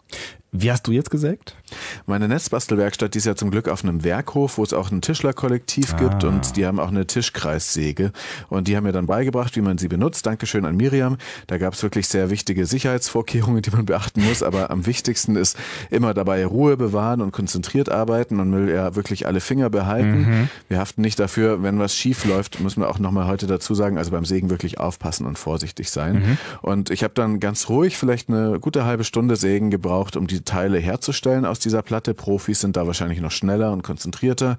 Wie 0.54 0.70
hast 0.70 0.86
du 0.86 0.92
jetzt 0.92 1.10
gesägt? 1.10 1.56
Meine 2.04 2.28
Netzbastelwerkstatt, 2.28 3.14
die 3.14 3.18
ist 3.18 3.24
ja 3.24 3.34
zum 3.34 3.50
Glück 3.50 3.68
auf 3.68 3.84
einem 3.84 4.04
Werkhof, 4.04 4.58
wo 4.58 4.62
es 4.62 4.74
auch 4.74 4.90
ein 4.90 5.00
Tischlerkollektiv 5.00 5.94
ah. 5.94 5.96
gibt 5.96 6.24
und 6.24 6.56
die 6.56 6.66
haben 6.66 6.78
auch 6.78 6.88
eine 6.88 7.06
Tischkreissäge 7.06 8.12
und 8.50 8.68
die 8.68 8.76
haben 8.76 8.84
mir 8.84 8.92
dann 8.92 9.06
beigebracht, 9.06 9.56
wie 9.56 9.62
man 9.62 9.78
sie 9.78 9.88
benutzt. 9.88 10.26
Dankeschön 10.26 10.66
an 10.66 10.76
Miriam. 10.76 11.16
Da 11.46 11.56
gab 11.56 11.72
es 11.72 11.82
wirklich 11.82 12.06
sehr 12.06 12.28
wichtige 12.28 12.66
Sicherheitsvorkehrungen, 12.66 13.62
die 13.62 13.70
man 13.70 13.86
beachten 13.86 14.22
muss, 14.22 14.42
aber 14.42 14.70
am 14.70 14.84
wichtigsten 14.84 15.36
ist 15.36 15.56
immer 15.88 16.12
dabei 16.12 16.44
Ruhe 16.44 16.76
bewahren 16.76 17.22
und 17.22 17.32
konzentriert 17.32 17.88
arbeiten. 17.88 18.36
Man 18.36 18.52
will 18.52 18.68
ja 18.68 18.94
wirklich 18.94 19.26
alle 19.26 19.40
Finger 19.40 19.70
behalten. 19.70 20.18
Mhm. 20.18 20.48
Wir 20.68 20.80
haften 20.80 21.00
nicht 21.00 21.18
dafür, 21.18 21.62
wenn 21.62 21.78
was 21.78 21.96
schief 21.96 22.26
läuft, 22.26 22.60
müssen 22.60 22.82
wir 22.82 22.90
auch 22.90 22.98
nochmal 22.98 23.21
heute 23.26 23.46
dazu 23.46 23.74
sagen, 23.74 23.98
also 23.98 24.10
beim 24.10 24.24
Sägen 24.24 24.50
wirklich 24.50 24.78
aufpassen 24.78 25.26
und 25.26 25.38
vorsichtig 25.38 25.90
sein. 25.90 26.14
Mhm. 26.14 26.38
Und 26.60 26.90
ich 26.90 27.02
habe 27.04 27.14
dann 27.14 27.40
ganz 27.40 27.68
ruhig 27.68 27.96
vielleicht 27.96 28.28
eine 28.28 28.58
gute 28.60 28.84
halbe 28.84 29.04
Stunde 29.04 29.36
Sägen 29.36 29.70
gebraucht, 29.70 30.16
um 30.16 30.26
die 30.26 30.42
Teile 30.42 30.78
herzustellen 30.78 31.44
aus 31.44 31.58
dieser 31.58 31.82
Platte. 31.82 32.14
Profis 32.14 32.60
sind 32.60 32.76
da 32.76 32.86
wahrscheinlich 32.86 33.20
noch 33.20 33.30
schneller 33.30 33.72
und 33.72 33.82
konzentrierter. 33.82 34.58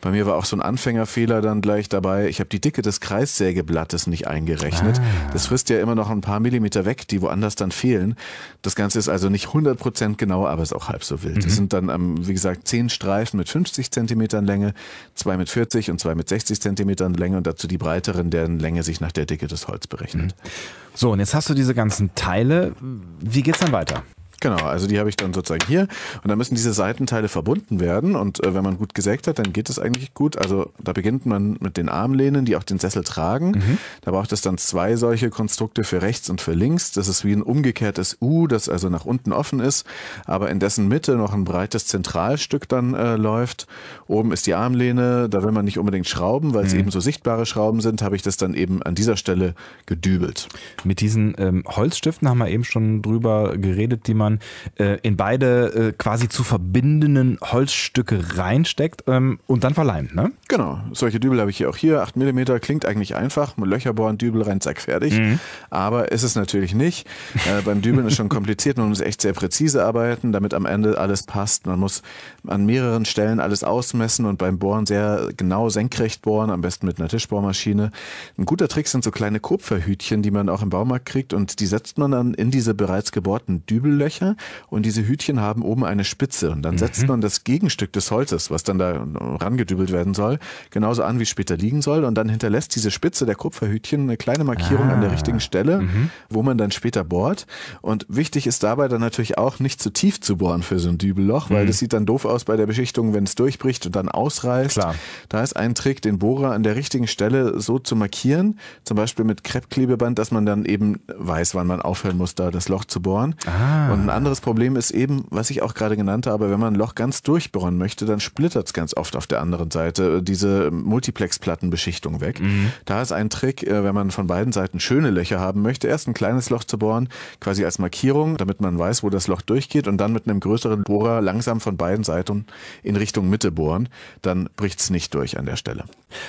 Bei 0.00 0.10
mir 0.10 0.26
war 0.26 0.36
auch 0.36 0.44
so 0.44 0.56
ein 0.56 0.62
Anfängerfehler 0.62 1.40
dann 1.40 1.60
gleich 1.60 1.88
dabei. 1.88 2.28
Ich 2.28 2.40
habe 2.40 2.48
die 2.48 2.60
Dicke 2.60 2.82
des 2.82 3.00
Kreissägeblattes 3.00 4.06
nicht 4.06 4.26
eingerechnet. 4.26 4.98
Ah. 4.98 5.30
Das 5.32 5.46
frisst 5.46 5.70
ja 5.70 5.80
immer 5.80 5.94
noch 5.94 6.10
ein 6.10 6.20
paar 6.20 6.40
Millimeter 6.40 6.84
weg, 6.84 7.08
die 7.08 7.22
woanders 7.22 7.54
dann 7.54 7.70
fehlen. 7.70 8.16
Das 8.62 8.74
Ganze 8.74 8.98
ist 8.98 9.08
also 9.08 9.28
nicht 9.28 9.48
100 9.48 9.78
Prozent 9.78 10.18
genau, 10.18 10.46
aber 10.46 10.62
ist 10.62 10.74
auch 10.74 10.88
halb 10.88 11.04
so 11.04 11.22
wild. 11.22 11.38
Es 11.38 11.46
mhm. 11.46 11.50
sind 11.50 11.72
dann, 11.72 11.88
ähm, 11.88 12.26
wie 12.26 12.32
gesagt, 12.32 12.66
zehn 12.66 12.88
Streifen 12.88 13.38
mit 13.38 13.48
50 13.48 13.90
Zentimetern 13.90 14.44
Länge, 14.46 14.74
zwei 15.14 15.36
mit 15.36 15.48
40 15.48 15.90
und 15.90 16.00
zwei 16.00 16.14
mit 16.14 16.28
60 16.28 16.60
Zentimetern 16.60 17.14
Länge 17.14 17.36
und 17.36 17.46
dazu 17.46 17.66
die 17.66 17.78
breiteren, 18.04 18.30
deren 18.30 18.58
Länge 18.58 18.82
sich 18.82 19.00
nach 19.00 19.12
der 19.12 19.26
Dicke 19.26 19.46
des 19.46 19.68
Holz 19.68 19.86
berechnet. 19.86 20.34
Mhm. 20.36 20.50
So, 20.94 21.10
und 21.12 21.20
jetzt 21.20 21.34
hast 21.34 21.48
du 21.48 21.54
diese 21.54 21.74
ganzen 21.74 22.14
Teile. 22.14 22.72
Wie 23.20 23.42
geht's 23.42 23.60
dann 23.60 23.72
weiter? 23.72 24.02
Genau, 24.44 24.66
also 24.66 24.86
die 24.86 24.98
habe 24.98 25.08
ich 25.08 25.16
dann 25.16 25.32
sozusagen 25.32 25.66
hier 25.66 25.88
und 26.22 26.28
dann 26.28 26.36
müssen 26.36 26.54
diese 26.54 26.74
Seitenteile 26.74 27.28
verbunden 27.28 27.80
werden 27.80 28.14
und 28.14 28.44
äh, 28.44 28.54
wenn 28.54 28.62
man 28.62 28.76
gut 28.76 28.94
gesägt 28.94 29.26
hat, 29.26 29.38
dann 29.38 29.54
geht 29.54 29.70
es 29.70 29.78
eigentlich 29.78 30.12
gut. 30.12 30.36
Also 30.36 30.70
da 30.78 30.92
beginnt 30.92 31.24
man 31.24 31.56
mit 31.60 31.78
den 31.78 31.88
Armlehnen, 31.88 32.44
die 32.44 32.54
auch 32.56 32.62
den 32.62 32.78
Sessel 32.78 33.04
tragen. 33.04 33.52
Mhm. 33.52 33.78
Da 34.02 34.10
braucht 34.10 34.32
es 34.32 34.42
dann 34.42 34.58
zwei 34.58 34.96
solche 34.96 35.30
Konstrukte 35.30 35.82
für 35.82 36.02
rechts 36.02 36.28
und 36.28 36.42
für 36.42 36.52
links. 36.52 36.92
Das 36.92 37.08
ist 37.08 37.24
wie 37.24 37.32
ein 37.32 37.40
umgekehrtes 37.40 38.18
U, 38.20 38.46
das 38.46 38.68
also 38.68 38.90
nach 38.90 39.06
unten 39.06 39.32
offen 39.32 39.60
ist, 39.60 39.86
aber 40.26 40.50
in 40.50 40.60
dessen 40.60 40.88
Mitte 40.88 41.16
noch 41.16 41.32
ein 41.32 41.44
breites 41.44 41.86
Zentralstück 41.86 42.68
dann 42.68 42.92
äh, 42.92 43.16
läuft. 43.16 43.66
Oben 44.08 44.30
ist 44.30 44.46
die 44.46 44.52
Armlehne, 44.52 45.30
da 45.30 45.42
will 45.42 45.52
man 45.52 45.64
nicht 45.64 45.78
unbedingt 45.78 46.06
schrauben, 46.06 46.52
weil 46.52 46.66
es 46.66 46.74
mhm. 46.74 46.80
eben 46.80 46.90
so 46.90 47.00
sichtbare 47.00 47.46
Schrauben 47.46 47.80
sind, 47.80 48.02
habe 48.02 48.14
ich 48.14 48.20
das 48.20 48.36
dann 48.36 48.52
eben 48.52 48.82
an 48.82 48.94
dieser 48.94 49.16
Stelle 49.16 49.54
gedübelt. 49.86 50.50
Mit 50.84 51.00
diesen 51.00 51.34
ähm, 51.38 51.64
Holzstiften 51.66 52.28
haben 52.28 52.36
wir 52.36 52.48
eben 52.48 52.64
schon 52.64 53.00
drüber 53.00 53.56
geredet, 53.56 54.06
die 54.06 54.12
man 54.12 54.33
man 54.78 54.86
äh, 54.86 54.98
in 55.02 55.16
beide 55.16 55.88
äh, 55.88 55.92
quasi 55.92 56.28
zu 56.28 56.42
verbindenden 56.42 57.38
Holzstücke 57.40 58.36
reinsteckt 58.36 59.04
ähm, 59.06 59.38
und 59.46 59.64
dann 59.64 59.74
verleimt, 59.74 60.14
ne? 60.14 60.32
Genau. 60.48 60.80
Solche 60.92 61.20
Dübel 61.20 61.40
habe 61.40 61.50
ich 61.50 61.56
hier 61.56 61.70
auch 61.70 61.76
hier. 61.76 62.02
8 62.02 62.16
mm 62.16 62.44
klingt 62.60 62.86
eigentlich 62.86 63.14
einfach. 63.14 63.56
Mit 63.56 63.68
Löcher 63.68 63.92
bohren, 63.92 64.18
Dübel 64.18 64.42
rein, 64.42 64.60
zack, 64.60 64.80
fertig. 64.80 65.18
Mhm. 65.18 65.38
Aber 65.70 66.12
ist 66.12 66.22
es 66.22 66.34
natürlich 66.34 66.74
nicht. 66.74 67.06
Äh, 67.34 67.62
beim 67.64 67.82
Dübeln 67.82 68.06
ist 68.06 68.16
schon 68.16 68.28
kompliziert. 68.28 68.78
Man 68.78 68.88
muss 68.88 69.00
echt 69.00 69.20
sehr 69.20 69.32
präzise 69.32 69.84
arbeiten, 69.84 70.32
damit 70.32 70.54
am 70.54 70.66
Ende 70.66 70.98
alles 70.98 71.24
passt. 71.24 71.66
Man 71.66 71.78
muss 71.78 72.02
an 72.46 72.66
mehreren 72.66 73.04
Stellen 73.04 73.40
alles 73.40 73.64
ausmessen 73.64 74.26
und 74.26 74.38
beim 74.38 74.58
Bohren 74.58 74.86
sehr 74.86 75.30
genau 75.36 75.68
senkrecht 75.68 76.22
bohren, 76.22 76.50
am 76.50 76.60
besten 76.60 76.86
mit 76.86 76.98
einer 76.98 77.08
Tischbohrmaschine. 77.08 77.90
Ein 78.38 78.44
guter 78.44 78.68
Trick 78.68 78.88
sind 78.88 79.04
so 79.04 79.10
kleine 79.10 79.40
Kupferhütchen, 79.40 80.22
die 80.22 80.30
man 80.30 80.48
auch 80.48 80.62
im 80.62 80.70
Baumarkt 80.70 81.06
kriegt 81.06 81.32
und 81.32 81.60
die 81.60 81.66
setzt 81.66 81.98
man 81.98 82.10
dann 82.10 82.34
in 82.34 82.50
diese 82.50 82.74
bereits 82.74 83.12
gebohrten 83.12 83.64
Dübellöcher 83.66 84.23
Löcher 84.24 84.36
und 84.68 84.86
diese 84.86 85.06
Hütchen 85.06 85.40
haben 85.40 85.62
oben 85.62 85.84
eine 85.84 86.04
Spitze 86.04 86.50
und 86.50 86.62
dann 86.62 86.74
mhm. 86.74 86.78
setzt 86.78 87.06
man 87.06 87.20
das 87.20 87.44
Gegenstück 87.44 87.92
des 87.92 88.10
Holzes, 88.10 88.50
was 88.50 88.62
dann 88.62 88.78
da 88.78 89.06
rangedübelt 89.40 89.92
werden 89.92 90.14
soll, 90.14 90.38
genauso 90.70 91.02
an, 91.02 91.20
wie 91.20 91.26
später 91.26 91.56
liegen 91.56 91.82
soll 91.82 92.04
und 92.04 92.14
dann 92.14 92.28
hinterlässt 92.28 92.74
diese 92.74 92.90
Spitze 92.90 93.26
der 93.26 93.34
Kupferhütchen 93.34 94.02
eine 94.02 94.16
kleine 94.16 94.44
Markierung 94.44 94.88
ah. 94.88 94.94
an 94.94 95.00
der 95.00 95.10
ah. 95.10 95.12
richtigen 95.12 95.40
Stelle, 95.40 95.82
mhm. 95.82 96.10
wo 96.28 96.42
man 96.42 96.58
dann 96.58 96.70
später 96.70 97.04
bohrt 97.04 97.46
und 97.82 98.06
wichtig 98.08 98.46
ist 98.46 98.62
dabei 98.62 98.88
dann 98.88 99.00
natürlich 99.00 99.38
auch 99.38 99.58
nicht 99.58 99.82
zu 99.82 99.90
tief 99.90 100.20
zu 100.20 100.36
bohren 100.36 100.62
für 100.62 100.78
so 100.78 100.88
ein 100.88 100.98
Dübelloch, 100.98 101.50
weil 101.50 101.64
mhm. 101.64 101.68
das 101.68 101.78
sieht 101.78 101.92
dann 101.92 102.06
doof 102.06 102.24
aus 102.24 102.44
bei 102.44 102.56
der 102.56 102.66
Beschichtung, 102.66 103.14
wenn 103.14 103.24
es 103.24 103.34
durchbricht 103.34 103.86
und 103.86 103.96
dann 103.96 104.08
ausreißt. 104.08 104.74
Klar. 104.74 104.94
Da 105.28 105.42
ist 105.42 105.56
ein 105.56 105.74
Trick, 105.74 106.02
den 106.02 106.18
Bohrer 106.18 106.52
an 106.52 106.62
der 106.62 106.76
richtigen 106.76 107.06
Stelle 107.06 107.60
so 107.60 107.78
zu 107.78 107.96
markieren, 107.96 108.58
zum 108.84 108.96
Beispiel 108.96 109.24
mit 109.24 109.44
Kreppklebeband, 109.44 110.18
dass 110.18 110.30
man 110.30 110.46
dann 110.46 110.64
eben 110.64 111.00
weiß, 111.06 111.54
wann 111.54 111.66
man 111.66 111.82
aufhören 111.82 112.16
muss, 112.16 112.34
da 112.34 112.50
das 112.50 112.68
Loch 112.68 112.84
zu 112.84 113.00
bohren. 113.02 113.34
Ah. 113.46 113.92
Und 113.92 114.00
ein 114.00 114.08
anderes 114.14 114.40
Problem 114.40 114.76
ist 114.76 114.90
eben, 114.90 115.24
was 115.30 115.50
ich 115.50 115.62
auch 115.62 115.74
gerade 115.74 115.96
genannt 115.96 116.26
habe, 116.26 116.50
wenn 116.50 116.60
man 116.60 116.74
ein 116.74 116.78
Loch 116.78 116.94
ganz 116.94 117.22
durchbohren 117.22 117.78
möchte, 117.78 118.04
dann 118.04 118.20
splittert 118.20 118.66
es 118.66 118.72
ganz 118.72 118.96
oft 118.96 119.16
auf 119.16 119.26
der 119.26 119.40
anderen 119.40 119.70
Seite. 119.70 120.22
Die 120.22 120.34
diese 120.34 120.72
Multiplex-Plattenbeschichtung 120.72 122.20
weg. 122.20 122.40
Mhm. 122.40 122.72
Da 122.86 123.00
ist 123.00 123.12
ein 123.12 123.30
Trick, 123.30 123.62
äh, 123.62 123.84
wenn 123.84 123.94
man 123.94 124.10
von 124.10 124.26
beiden 124.26 124.52
Seiten 124.52 124.80
schöne 124.80 125.10
Löcher 125.10 125.38
haben 125.38 125.62
möchte, 125.62 125.86
erst 125.86 126.08
ein 126.08 126.14
kleines 126.14 126.50
Loch 126.50 126.64
zu 126.64 126.76
bohren, 126.76 127.08
quasi 127.38 127.64
als 127.64 127.78
Markierung, 127.78 128.36
damit 128.36 128.60
man 128.60 128.76
weiß, 128.76 129.04
wo 129.04 129.10
das 129.10 129.28
Loch 129.28 129.42
durchgeht 129.42 129.86
und 129.86 129.98
dann 129.98 130.12
mit 130.12 130.26
einem 130.26 130.40
größeren 130.40 130.82
Bohrer 130.82 131.20
langsam 131.20 131.60
von 131.60 131.76
beiden 131.76 132.02
Seiten 132.02 132.46
in 132.82 132.96
Richtung 132.96 133.30
Mitte 133.30 133.52
bohren. 133.52 133.88
Dann 134.22 134.48
bricht 134.56 134.80
es 134.80 134.90
nicht 134.90 135.14
durch 135.14 135.38
an 135.38 135.46
der 135.46 135.54
Stelle. 135.54 135.84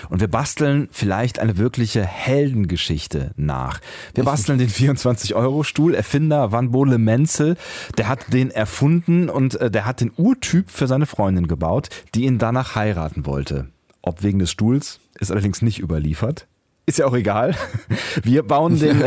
Und 0.09 0.21
wir 0.21 0.27
basteln 0.27 0.87
vielleicht 0.91 1.39
eine 1.39 1.57
wirkliche 1.57 2.05
Heldengeschichte 2.05 3.31
nach. 3.37 3.81
Wir 4.13 4.23
basteln 4.23 4.59
den 4.59 4.69
24-Euro-Stuhl. 4.69 5.95
Erfinder 5.95 6.51
Van 6.51 6.71
Bole 6.71 6.99
Menzel, 6.99 7.57
der 7.97 8.07
hat 8.07 8.33
den 8.33 8.51
erfunden 8.51 9.29
und 9.29 9.59
äh, 9.59 9.71
der 9.71 9.85
hat 9.85 10.01
den 10.01 10.11
Urtyp 10.17 10.69
für 10.69 10.87
seine 10.87 11.05
Freundin 11.05 11.47
gebaut, 11.47 11.89
die 12.13 12.25
ihn 12.25 12.37
danach 12.37 12.75
heiraten 12.75 13.25
wollte. 13.25 13.67
Ob 14.01 14.23
wegen 14.23 14.39
des 14.39 14.51
Stuhls, 14.51 14.99
ist 15.19 15.31
allerdings 15.31 15.61
nicht 15.61 15.79
überliefert. 15.79 16.47
Ist 16.87 16.99
ja 16.99 17.07
auch 17.07 17.15
egal. 17.15 17.55
Wir 18.23 18.43
bauen 18.43 18.79
den, 18.79 19.03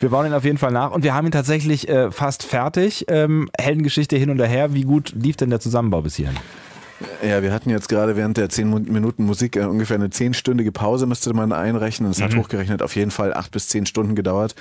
wir 0.00 0.10
bauen 0.10 0.24
den 0.24 0.34
auf 0.34 0.44
jeden 0.44 0.58
Fall 0.58 0.72
nach 0.72 0.90
und 0.90 1.04
wir 1.04 1.14
haben 1.14 1.26
ihn 1.26 1.32
tatsächlich 1.32 1.88
äh, 1.88 2.10
fast 2.10 2.42
fertig. 2.42 3.04
Ähm, 3.08 3.48
Heldengeschichte 3.58 4.16
hin 4.16 4.30
und 4.30 4.40
her. 4.40 4.74
Wie 4.74 4.82
gut 4.82 5.12
lief 5.16 5.36
denn 5.36 5.50
der 5.50 5.60
Zusammenbau 5.60 6.02
bis 6.02 6.16
hierhin? 6.16 6.36
Ja, 7.26 7.42
wir 7.42 7.52
hatten 7.52 7.70
jetzt 7.70 7.88
gerade 7.88 8.16
während 8.16 8.36
der 8.36 8.48
zehn 8.48 8.68
Minuten 8.70 9.24
Musik 9.24 9.56
äh, 9.56 9.64
ungefähr 9.64 9.96
eine 9.96 10.10
zehnstündige 10.10 10.72
Pause, 10.72 11.06
müsste 11.06 11.32
man 11.34 11.52
einrechnen. 11.52 12.10
Es 12.10 12.18
mhm. 12.18 12.24
hat 12.24 12.36
hochgerechnet 12.36 12.82
auf 12.82 12.96
jeden 12.96 13.10
Fall 13.10 13.34
acht 13.34 13.50
bis 13.50 13.68
zehn 13.68 13.86
Stunden 13.86 14.14
gedauert. 14.14 14.54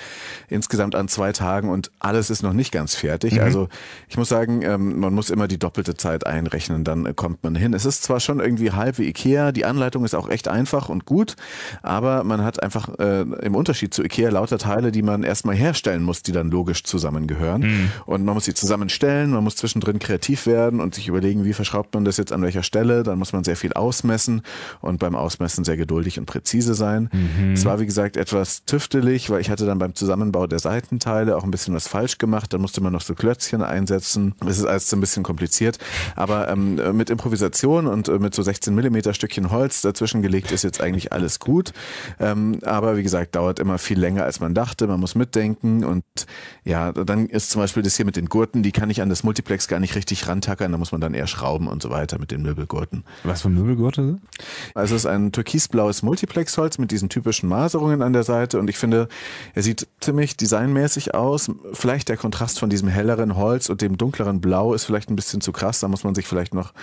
Insgesamt 0.49 0.95
an 0.95 1.07
zwei 1.07 1.31
Tagen 1.31 1.69
und 1.69 1.91
alles 1.99 2.29
ist 2.29 2.43
noch 2.43 2.53
nicht 2.53 2.71
ganz 2.71 2.95
fertig. 2.95 3.33
Mhm. 3.33 3.39
Also 3.39 3.69
ich 4.07 4.17
muss 4.17 4.29
sagen, 4.29 4.61
ähm, 4.61 4.99
man 4.99 5.13
muss 5.13 5.29
immer 5.29 5.47
die 5.47 5.57
doppelte 5.57 5.95
Zeit 5.95 6.25
einrechnen, 6.25 6.83
dann 6.83 7.05
äh, 7.05 7.13
kommt 7.13 7.43
man 7.43 7.55
hin. 7.55 7.73
Es 7.73 7.85
ist 7.85 8.03
zwar 8.03 8.19
schon 8.19 8.39
irgendwie 8.39 8.71
halb 8.71 8.97
wie 8.97 9.07
Ikea, 9.07 9.51
die 9.51 9.65
Anleitung 9.65 10.05
ist 10.05 10.15
auch 10.15 10.29
echt 10.29 10.47
einfach 10.47 10.89
und 10.89 11.05
gut, 11.05 11.35
aber 11.81 12.23
man 12.23 12.43
hat 12.43 12.61
einfach 12.61 12.89
äh, 12.99 13.21
im 13.21 13.55
Unterschied 13.55 13.93
zu 13.93 14.03
Ikea 14.03 14.29
lauter 14.29 14.57
Teile, 14.57 14.91
die 14.91 15.01
man 15.01 15.23
erstmal 15.23 15.55
herstellen 15.55 16.03
muss, 16.03 16.23
die 16.23 16.31
dann 16.31 16.51
logisch 16.51 16.83
zusammengehören. 16.83 17.61
Mhm. 17.61 17.91
Und 18.05 18.25
man 18.25 18.35
muss 18.35 18.45
sie 18.45 18.53
zusammenstellen, 18.53 19.31
man 19.31 19.43
muss 19.43 19.55
zwischendrin 19.55 19.99
kreativ 19.99 20.45
werden 20.45 20.79
und 20.79 20.95
sich 20.95 21.07
überlegen, 21.07 21.45
wie 21.45 21.53
verschraubt 21.53 21.93
man 21.93 22.05
das 22.05 22.17
jetzt 22.17 22.30
an 22.31 22.41
welcher 22.41 22.63
Stelle. 22.63 23.03
Dann 23.03 23.19
muss 23.19 23.33
man 23.33 23.43
sehr 23.43 23.55
viel 23.55 23.73
ausmessen 23.73 24.41
und 24.81 24.99
beim 24.99 25.15
Ausmessen 25.15 25.63
sehr 25.63 25.77
geduldig 25.77 26.19
und 26.19 26.25
präzise 26.25 26.73
sein. 26.73 27.09
Mhm. 27.11 27.53
Es 27.53 27.65
war, 27.65 27.79
wie 27.79 27.85
gesagt, 27.85 28.17
etwas 28.17 28.65
tüftelig, 28.65 29.29
weil 29.29 29.41
ich 29.41 29.49
hatte 29.49 29.65
dann 29.65 29.79
beim 29.79 29.95
Zusammenbau 29.95 30.47
der 30.47 30.59
Seitenteile 30.59 31.37
auch 31.37 31.43
ein 31.43 31.51
bisschen 31.51 31.73
was 31.73 31.87
falsch 31.87 32.17
gemacht. 32.17 32.53
Da 32.53 32.57
musste 32.57 32.81
man 32.81 32.93
noch 32.93 33.01
so 33.01 33.15
Klötzchen 33.15 33.61
einsetzen. 33.61 34.35
Das 34.39 34.57
ist 34.57 34.65
alles 34.65 34.89
so 34.89 34.97
ein 34.97 35.01
bisschen 35.01 35.23
kompliziert. 35.23 35.77
Aber 36.15 36.49
ähm, 36.49 36.79
mit 36.95 37.09
Improvisation 37.09 37.87
und 37.87 38.07
äh, 38.07 38.19
mit 38.19 38.33
so 38.33 38.41
16 38.41 38.73
Millimeter 38.73 39.13
Stückchen 39.13 39.51
Holz 39.51 39.81
dazwischen 39.81 40.21
gelegt 40.21 40.51
ist 40.51 40.63
jetzt 40.63 40.81
eigentlich 40.81 41.11
alles 41.11 41.39
gut. 41.39 41.73
Ähm, 42.19 42.59
aber 42.63 42.97
wie 42.97 43.03
gesagt, 43.03 43.35
dauert 43.35 43.59
immer 43.59 43.77
viel 43.77 43.99
länger, 43.99 44.23
als 44.23 44.39
man 44.39 44.53
dachte. 44.53 44.87
Man 44.87 44.99
muss 44.99 45.15
mitdenken 45.15 45.83
und 45.83 46.03
ja, 46.63 46.91
dann 46.91 47.27
ist 47.27 47.51
zum 47.51 47.61
Beispiel 47.61 47.83
das 47.83 47.95
hier 47.95 48.05
mit 48.05 48.15
den 48.15 48.27
Gurten, 48.27 48.63
die 48.63 48.71
kann 48.71 48.89
ich 48.89 49.01
an 49.01 49.09
das 49.09 49.23
Multiplex 49.23 49.67
gar 49.67 49.79
nicht 49.79 49.95
richtig 49.95 50.27
rantackern. 50.27 50.71
Da 50.71 50.77
muss 50.77 50.91
man 50.91 51.01
dann 51.01 51.13
eher 51.13 51.27
schrauben 51.27 51.67
und 51.67 51.81
so 51.81 51.89
weiter 51.89 52.10
mit 52.19 52.31
den 52.31 52.41
Möbelgurten. 52.41 53.03
Was 53.23 53.41
für 53.41 53.49
Möbelgurte? 53.49 54.19
Also 54.75 54.95
es 54.95 55.03
ist 55.03 55.05
ein 55.05 55.31
türkisblaues 55.31 56.03
Multiplexholz 56.03 56.77
mit 56.77 56.91
diesen 56.91 57.09
typischen 57.09 57.49
Maserungen 57.49 58.01
an 58.01 58.13
der 58.13 58.23
Seite 58.23 58.59
und 58.59 58.69
ich 58.69 58.77
finde, 58.77 59.07
er 59.53 59.63
sieht 59.63 59.87
ziemlich 59.99 60.37
designmäßig 60.37 61.13
aus. 61.13 61.51
Vielleicht 61.73 62.09
der 62.09 62.17
Kontrast 62.17 62.59
von 62.59 62.69
diesem 62.69 62.87
helleren 62.87 63.35
Holz 63.35 63.69
und 63.69 63.81
dem 63.81 63.97
dunkleren 63.97 64.41
Blau 64.41 64.73
ist 64.73 64.85
vielleicht 64.85 65.09
ein 65.09 65.15
bisschen 65.15 65.41
zu 65.41 65.51
krass. 65.51 65.79
Da 65.79 65.87
muss 65.87 66.03
man 66.03 66.15
sich 66.15 66.27
vielleicht 66.27 66.53
noch, 66.53 66.73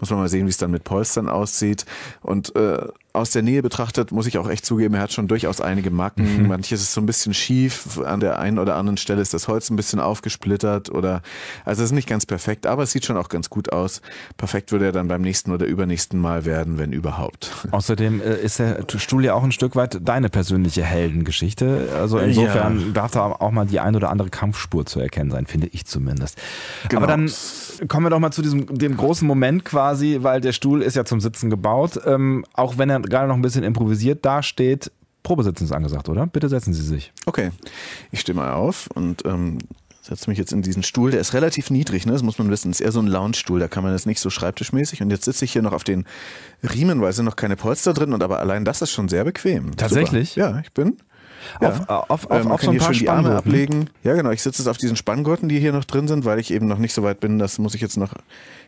muss 0.00 0.10
man 0.10 0.18
mal 0.18 0.28
sehen, 0.28 0.46
wie 0.46 0.50
es 0.50 0.58
dann 0.58 0.70
mit 0.70 0.84
Polstern 0.84 1.28
aussieht. 1.28 1.86
Und 2.22 2.54
äh, 2.56 2.86
aus 3.12 3.30
der 3.30 3.42
Nähe 3.42 3.62
betrachtet, 3.62 4.10
muss 4.10 4.26
ich 4.26 4.38
auch 4.38 4.48
echt 4.48 4.64
zugeben, 4.64 4.94
er 4.94 5.02
hat 5.02 5.12
schon 5.12 5.28
durchaus 5.28 5.60
einige 5.60 5.90
Macken. 5.90 6.42
Mhm. 6.42 6.48
Manches 6.48 6.80
ist 6.80 6.94
so 6.94 7.00
ein 7.00 7.06
bisschen 7.06 7.34
schief. 7.34 7.98
An 7.98 8.20
der 8.20 8.38
einen 8.38 8.58
oder 8.58 8.76
anderen 8.76 8.96
Stelle 8.96 9.20
ist 9.20 9.34
das 9.34 9.48
Holz 9.48 9.68
ein 9.70 9.76
bisschen 9.76 10.00
aufgesplittert 10.00 10.90
oder, 10.90 11.22
also 11.64 11.82
es 11.82 11.90
ist 11.90 11.94
nicht 11.94 12.08
ganz 12.08 12.24
perfekt, 12.24 12.66
aber 12.66 12.84
es 12.84 12.92
sieht 12.92 13.04
schon 13.04 13.16
auch 13.18 13.28
ganz 13.28 13.50
gut 13.50 13.72
aus. 13.72 14.00
Perfekt 14.36 14.71
würde 14.72 14.86
er 14.86 14.92
dann 14.92 15.08
beim 15.08 15.22
nächsten 15.22 15.52
oder 15.52 15.66
übernächsten 15.66 16.20
Mal 16.20 16.44
werden, 16.44 16.78
wenn 16.78 16.92
überhaupt. 16.92 17.52
Außerdem 17.70 18.20
äh, 18.20 18.36
ist 18.36 18.58
der 18.58 18.84
Stuhl 18.96 19.24
ja 19.24 19.34
auch 19.34 19.44
ein 19.44 19.52
Stück 19.52 19.76
weit 19.76 19.98
deine 20.02 20.28
persönliche 20.28 20.82
Heldengeschichte. 20.82 21.90
Also 21.96 22.18
insofern 22.18 22.80
ja. 22.80 22.86
darf 22.92 23.12
da 23.12 23.26
auch 23.26 23.50
mal 23.50 23.66
die 23.66 23.80
ein 23.80 23.94
oder 23.94 24.10
andere 24.10 24.30
Kampfspur 24.30 24.86
zu 24.86 25.00
erkennen 25.00 25.30
sein, 25.30 25.46
finde 25.46 25.68
ich 25.68 25.86
zumindest. 25.86 26.38
Genau. 26.88 27.02
Aber 27.02 27.06
dann 27.06 27.30
kommen 27.88 28.06
wir 28.06 28.10
doch 28.10 28.18
mal 28.18 28.32
zu 28.32 28.42
diesem, 28.42 28.66
dem 28.66 28.96
großen 28.96 29.26
Moment 29.26 29.64
quasi, 29.64 30.18
weil 30.22 30.40
der 30.40 30.52
Stuhl 30.52 30.82
ist 30.82 30.96
ja 30.96 31.04
zum 31.04 31.20
Sitzen 31.20 31.50
gebaut. 31.50 32.00
Ähm, 32.06 32.44
auch 32.54 32.78
wenn 32.78 32.90
er 32.90 33.00
gerade 33.00 33.28
noch 33.28 33.36
ein 33.36 33.42
bisschen 33.42 33.64
improvisiert 33.64 34.24
dasteht. 34.24 34.90
Probesitzen 35.22 35.66
ist 35.66 35.72
angesagt, 35.72 36.08
oder? 36.08 36.26
Bitte 36.26 36.48
setzen 36.48 36.74
Sie 36.74 36.82
sich. 36.82 37.12
Okay, 37.26 37.50
ich 38.10 38.20
stehe 38.20 38.36
mal 38.36 38.54
auf 38.54 38.88
und 38.94 39.24
ähm, 39.24 39.58
setze 40.02 40.28
mich 40.28 40.38
jetzt 40.38 40.52
in 40.52 40.62
diesen 40.62 40.82
Stuhl. 40.82 41.12
Der 41.12 41.20
ist 41.20 41.32
relativ 41.32 41.70
niedrig, 41.70 42.06
ne? 42.06 42.12
das 42.12 42.22
muss 42.22 42.38
man 42.38 42.50
wissen. 42.50 42.70
Das 42.70 42.80
ist 42.80 42.84
eher 42.84 42.92
so 42.92 43.00
ein 43.00 43.06
Lounge-Stuhl, 43.06 43.60
da 43.60 43.68
kann 43.68 43.82
man 43.82 43.92
das 43.92 44.04
nicht 44.04 44.20
so 44.20 44.30
schreibtischmäßig. 44.30 45.00
Und 45.00 45.10
jetzt 45.10 45.24
sitze 45.24 45.44
ich 45.44 45.52
hier 45.52 45.62
noch 45.62 45.72
auf 45.72 45.84
den 45.84 46.04
Riemen, 46.62 47.00
weil 47.00 47.10
es 47.10 47.16
sind 47.16 47.24
noch 47.24 47.36
keine 47.36 47.56
Polster 47.56 47.94
drin. 47.94 48.12
Und 48.12 48.22
aber 48.22 48.40
allein 48.40 48.64
das 48.64 48.82
ist 48.82 48.90
schon 48.90 49.08
sehr 49.08 49.24
bequem. 49.24 49.76
Tatsächlich? 49.76 50.32
Super. 50.32 50.50
Ja, 50.50 50.60
ich 50.60 50.72
bin. 50.72 50.96
Ja. 51.60 51.68
Auf, 51.68 51.88
auf, 51.88 52.30
auf, 52.30 52.44
ähm, 52.44 52.52
auf 52.52 52.62
so 52.62 52.70
ein 52.70 52.78
paar 52.78 52.92
die 52.92 53.08
Arme 53.08 53.36
ablegen. 53.36 53.90
Ja, 54.04 54.14
genau. 54.14 54.30
Ich 54.30 54.42
sitze 54.42 54.62
jetzt 54.62 54.68
auf 54.68 54.76
diesen 54.76 54.96
Spanngurten, 54.96 55.48
die 55.48 55.58
hier 55.58 55.72
noch 55.72 55.84
drin 55.84 56.08
sind, 56.08 56.24
weil 56.24 56.38
ich 56.38 56.52
eben 56.52 56.66
noch 56.66 56.78
nicht 56.78 56.94
so 56.94 57.02
weit 57.02 57.20
bin. 57.20 57.38
Das 57.38 57.58
muss 57.58 57.74
ich 57.74 57.80
jetzt 57.80 57.96
noch 57.96 58.14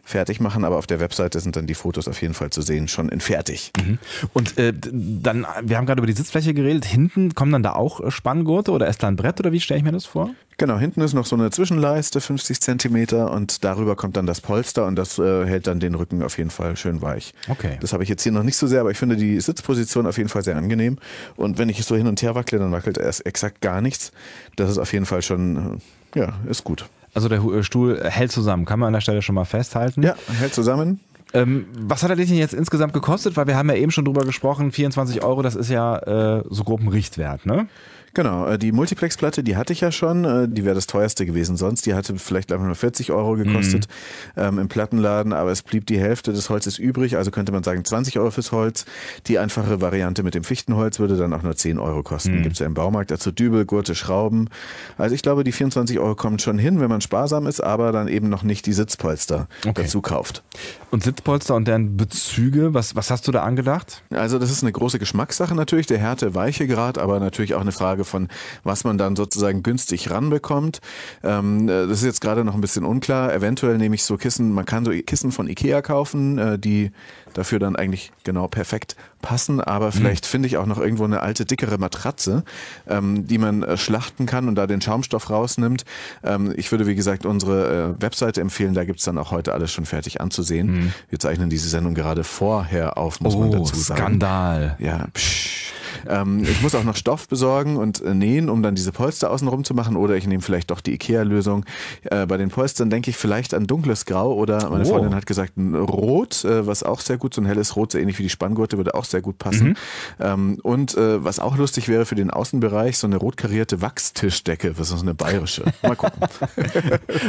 fertig 0.02 0.40
machen, 0.40 0.64
aber 0.64 0.76
auf 0.76 0.86
der 0.86 1.00
Webseite 1.00 1.40
sind 1.40 1.56
dann 1.56 1.66
die 1.66 1.74
Fotos 1.74 2.08
auf 2.08 2.20
jeden 2.20 2.34
Fall 2.34 2.50
zu 2.50 2.62
sehen, 2.62 2.88
schon 2.88 3.08
in 3.08 3.20
fertig. 3.20 3.72
Mhm. 3.78 3.98
Und 4.32 4.58
äh, 4.58 4.72
dann, 4.74 5.46
wir 5.62 5.78
haben 5.78 5.86
gerade 5.86 6.00
über 6.00 6.06
die 6.06 6.12
Sitzfläche 6.12 6.52
geredet, 6.52 6.84
hinten 6.84 7.34
kommen 7.34 7.52
dann 7.52 7.62
da 7.62 7.72
auch 7.72 8.00
äh, 8.00 8.10
Spanngurte 8.10 8.70
oder 8.70 8.86
ist 8.86 9.02
da 9.02 9.08
ein 9.08 9.16
Brett 9.16 9.40
oder 9.40 9.52
wie 9.52 9.60
stelle 9.60 9.78
ich 9.78 9.84
mir 9.84 9.92
das 9.92 10.04
vor? 10.04 10.30
Genau, 10.56 10.78
hinten 10.78 11.00
ist 11.00 11.14
noch 11.14 11.26
so 11.26 11.36
eine 11.36 11.50
Zwischenleiste, 11.50 12.20
50 12.20 12.60
Zentimeter 12.60 13.32
und 13.32 13.64
darüber 13.64 13.96
kommt 13.96 14.16
dann 14.16 14.26
das 14.26 14.40
Polster 14.40 14.86
und 14.86 14.96
das 14.96 15.18
äh, 15.18 15.46
hält 15.46 15.66
dann 15.66 15.80
den 15.80 15.94
Rücken 15.94 16.22
auf 16.22 16.38
jeden 16.38 16.50
Fall 16.50 16.76
schön 16.76 17.02
weich. 17.02 17.34
Okay. 17.48 17.76
Das 17.80 17.92
habe 17.92 18.02
ich 18.02 18.08
jetzt 18.08 18.22
hier 18.22 18.32
noch 18.32 18.44
nicht 18.44 18.56
so 18.56 18.66
sehr, 18.66 18.80
aber 18.80 18.90
ich 18.90 18.98
finde 18.98 19.16
die 19.16 19.40
Sitzposition 19.40 20.06
auf 20.06 20.16
jeden 20.16 20.28
Fall 20.28 20.44
sehr 20.44 20.56
angenehm 20.56 20.98
und 21.36 21.58
wenn 21.58 21.68
ich 21.68 21.84
so 21.84 21.96
hin 21.96 22.06
und 22.06 22.22
her 22.22 22.34
wackle, 22.34 22.58
dann 22.58 22.72
wackelt 22.72 22.98
erst 22.98 23.26
exakt 23.26 23.60
gar 23.60 23.80
nichts. 23.80 24.12
Das 24.56 24.70
ist 24.70 24.78
auf 24.78 24.92
jeden 24.92 25.06
Fall 25.06 25.22
schon, 25.22 25.80
äh, 26.14 26.18
ja, 26.20 26.34
ist 26.48 26.62
gut. 26.62 26.86
Also 27.14 27.28
der 27.28 27.42
äh, 27.42 27.62
Stuhl 27.62 28.00
hält 28.04 28.30
zusammen, 28.30 28.64
kann 28.64 28.78
man 28.78 28.88
an 28.88 28.92
der 28.94 29.00
Stelle 29.00 29.22
schon 29.22 29.34
mal 29.34 29.44
festhalten. 29.44 30.02
Ja, 30.02 30.14
hält 30.38 30.54
zusammen. 30.54 31.00
Ähm, 31.32 31.66
was 31.76 32.04
hat 32.04 32.10
er 32.10 32.16
denn 32.16 32.28
jetzt 32.28 32.54
insgesamt 32.54 32.92
gekostet? 32.92 33.36
Weil 33.36 33.48
wir 33.48 33.56
haben 33.56 33.68
ja 33.68 33.74
eben 33.74 33.90
schon 33.90 34.04
drüber 34.04 34.24
gesprochen, 34.24 34.70
24 34.70 35.24
Euro, 35.24 35.42
das 35.42 35.56
ist 35.56 35.68
ja 35.68 35.98
äh, 36.38 36.44
so 36.48 36.62
grob 36.62 36.80
ein 36.80 36.88
Richtwert, 36.88 37.44
ne? 37.44 37.66
Genau, 38.14 38.46
äh, 38.46 38.58
die 38.58 38.70
Multiplex-Platte, 38.70 39.42
die 39.42 39.56
hatte 39.56 39.72
ich 39.72 39.80
ja 39.80 39.90
schon, 39.90 40.24
äh, 40.24 40.48
die 40.48 40.64
wäre 40.64 40.76
das 40.76 40.86
teuerste 40.86 41.26
gewesen 41.26 41.56
sonst. 41.56 41.84
Die 41.84 41.94
hatte 41.94 42.16
vielleicht 42.16 42.52
einfach 42.52 42.64
nur 42.64 42.76
40 42.76 43.10
Euro 43.10 43.34
gekostet 43.34 43.88
mhm. 44.36 44.42
ähm, 44.42 44.58
im 44.60 44.68
Plattenladen, 44.68 45.32
aber 45.32 45.50
es 45.50 45.62
blieb 45.62 45.86
die 45.86 45.98
Hälfte 45.98 46.32
des 46.32 46.48
Holzes 46.48 46.78
übrig, 46.78 47.16
also 47.16 47.32
könnte 47.32 47.50
man 47.50 47.64
sagen 47.64 47.84
20 47.84 48.18
Euro 48.18 48.30
fürs 48.30 48.52
Holz. 48.52 48.86
Die 49.26 49.38
einfache 49.38 49.80
Variante 49.80 50.22
mit 50.22 50.34
dem 50.34 50.44
Fichtenholz 50.44 51.00
würde 51.00 51.16
dann 51.16 51.32
auch 51.32 51.42
nur 51.42 51.56
10 51.56 51.78
Euro 51.78 52.02
kosten. 52.04 52.38
Mhm. 52.38 52.42
Gibt 52.44 52.54
es 52.54 52.60
ja 52.60 52.66
im 52.66 52.74
Baumarkt 52.74 53.10
dazu 53.10 53.32
Dübel, 53.32 53.64
Gurte, 53.64 53.96
Schrauben. 53.96 54.48
Also 54.96 55.14
ich 55.14 55.22
glaube, 55.22 55.42
die 55.42 55.52
24 55.52 55.98
Euro 55.98 56.14
kommen 56.14 56.38
schon 56.38 56.58
hin, 56.58 56.80
wenn 56.80 56.88
man 56.88 57.00
sparsam 57.00 57.48
ist, 57.48 57.60
aber 57.60 57.90
dann 57.90 58.06
eben 58.06 58.28
noch 58.28 58.44
nicht 58.44 58.66
die 58.66 58.72
Sitzpolster 58.72 59.48
okay. 59.66 59.72
dazu 59.74 60.00
kauft. 60.00 60.44
Und 60.90 61.02
Sitzpolster 61.02 61.56
und 61.56 61.66
deren 61.66 61.96
Bezüge, 61.96 62.74
was, 62.74 62.94
was 62.94 63.10
hast 63.10 63.26
du 63.26 63.32
da 63.32 63.42
angedacht? 63.42 64.04
Also 64.10 64.38
das 64.38 64.52
ist 64.52 64.62
eine 64.62 64.70
große 64.70 65.00
Geschmackssache 65.00 65.54
natürlich, 65.56 65.86
der 65.86 65.98
Härte-Weiche-Grad, 65.98 66.98
aber 66.98 67.18
natürlich 67.18 67.54
auch 67.54 67.60
eine 67.60 67.72
Frage 67.72 68.03
Frage 68.04 68.14
von, 68.14 68.28
was 68.62 68.84
man 68.84 68.98
dann 68.98 69.16
sozusagen 69.16 69.62
günstig 69.62 70.10
ranbekommt. 70.10 70.80
Ähm, 71.22 71.68
äh, 71.68 71.86
das 71.86 71.98
ist 71.98 72.04
jetzt 72.04 72.20
gerade 72.20 72.44
noch 72.44 72.54
ein 72.54 72.60
bisschen 72.60 72.84
unklar. 72.84 73.32
Eventuell 73.32 73.78
nehme 73.78 73.94
ich 73.94 74.04
so 74.04 74.16
Kissen, 74.16 74.52
man 74.52 74.64
kann 74.64 74.84
so 74.84 74.92
Kissen 74.92 75.32
von 75.32 75.48
Ikea 75.48 75.82
kaufen, 75.82 76.38
äh, 76.38 76.58
die 76.58 76.92
dafür 77.32 77.58
dann 77.58 77.74
eigentlich 77.74 78.12
genau 78.22 78.46
perfekt 78.46 78.94
passen, 79.20 79.60
aber 79.60 79.90
vielleicht 79.90 80.24
mhm. 80.24 80.28
finde 80.28 80.48
ich 80.48 80.56
auch 80.56 80.66
noch 80.66 80.78
irgendwo 80.78 81.04
eine 81.04 81.20
alte, 81.20 81.44
dickere 81.44 81.78
Matratze, 81.78 82.44
ähm, 82.86 83.26
die 83.26 83.38
man 83.38 83.62
äh, 83.62 83.76
schlachten 83.76 84.26
kann 84.26 84.46
und 84.46 84.54
da 84.54 84.66
den 84.66 84.80
Schaumstoff 84.80 85.30
rausnimmt. 85.30 85.84
Ähm, 86.22 86.52
ich 86.56 86.70
würde, 86.70 86.86
wie 86.86 86.94
gesagt, 86.94 87.26
unsere 87.26 87.96
äh, 87.98 88.02
Webseite 88.02 88.40
empfehlen, 88.40 88.74
da 88.74 88.84
gibt 88.84 89.00
es 89.00 89.04
dann 89.04 89.18
auch 89.18 89.32
heute 89.32 89.52
alles 89.52 89.72
schon 89.72 89.86
fertig 89.86 90.20
anzusehen. 90.20 90.70
Mhm. 90.70 90.92
Wir 91.08 91.18
zeichnen 91.18 91.50
diese 91.50 91.68
Sendung 91.68 91.94
gerade 91.94 92.22
vorher 92.22 92.98
auf, 92.98 93.20
muss 93.20 93.34
oh, 93.34 93.40
man 93.40 93.50
dazu 93.50 93.74
sagen. 93.74 94.00
Skandal. 94.00 94.76
Ja, 94.78 95.06
psch. 95.12 95.72
Ähm, 96.08 96.42
ich 96.44 96.62
muss 96.62 96.74
auch 96.74 96.84
noch 96.84 96.96
Stoff 96.96 97.28
besorgen 97.28 97.76
und 97.76 98.00
äh, 98.02 98.14
nähen, 98.14 98.48
um 98.48 98.62
dann 98.62 98.74
diese 98.74 98.92
Polster 98.92 99.30
außenrum 99.30 99.64
zu 99.64 99.74
machen. 99.74 99.96
Oder 99.96 100.16
ich 100.16 100.26
nehme 100.26 100.42
vielleicht 100.42 100.70
doch 100.70 100.80
die 100.80 100.92
Ikea-Lösung. 100.94 101.64
Äh, 102.04 102.26
bei 102.26 102.36
den 102.36 102.50
Polstern 102.50 102.90
denke 102.90 103.10
ich 103.10 103.16
vielleicht 103.16 103.54
an 103.54 103.66
dunkles 103.66 104.04
Grau 104.06 104.34
oder 104.34 104.70
meine 104.70 104.84
Oh. 104.84 104.88
Freundin 104.88 105.14
hat 105.14 105.26
gesagt 105.26 105.56
ein 105.56 105.74
Rot, 105.74 106.44
äh, 106.44 106.66
was 106.66 106.82
auch 106.82 107.00
sehr 107.00 107.16
gut, 107.16 107.32
so 107.34 107.40
ein 107.40 107.46
helles 107.46 107.74
Rot, 107.76 107.92
so 107.92 107.98
ähnlich 107.98 108.18
wie 108.18 108.22
die 108.24 108.28
Spanngurte, 108.28 108.76
würde 108.76 108.94
auch 108.94 109.04
sehr 109.04 109.22
gut 109.22 109.38
passen. 109.38 109.76
Ähm, 110.20 110.58
und 110.62 110.94
äh, 110.96 111.24
was 111.24 111.38
auch 111.40 111.56
lustig 111.56 111.88
wäre 111.88 112.04
für 112.04 112.14
den 112.14 112.30
Außenbereich, 112.30 112.98
so 112.98 113.06
eine 113.06 113.16
rot 113.16 113.36
karierte 113.36 113.80
Wachstischdecke, 113.80 114.78
was 114.78 114.90
ist 114.90 115.02
eine 115.02 115.14
bayerische. 115.14 115.64
Mal 115.82 115.96
gucken. 115.96 116.20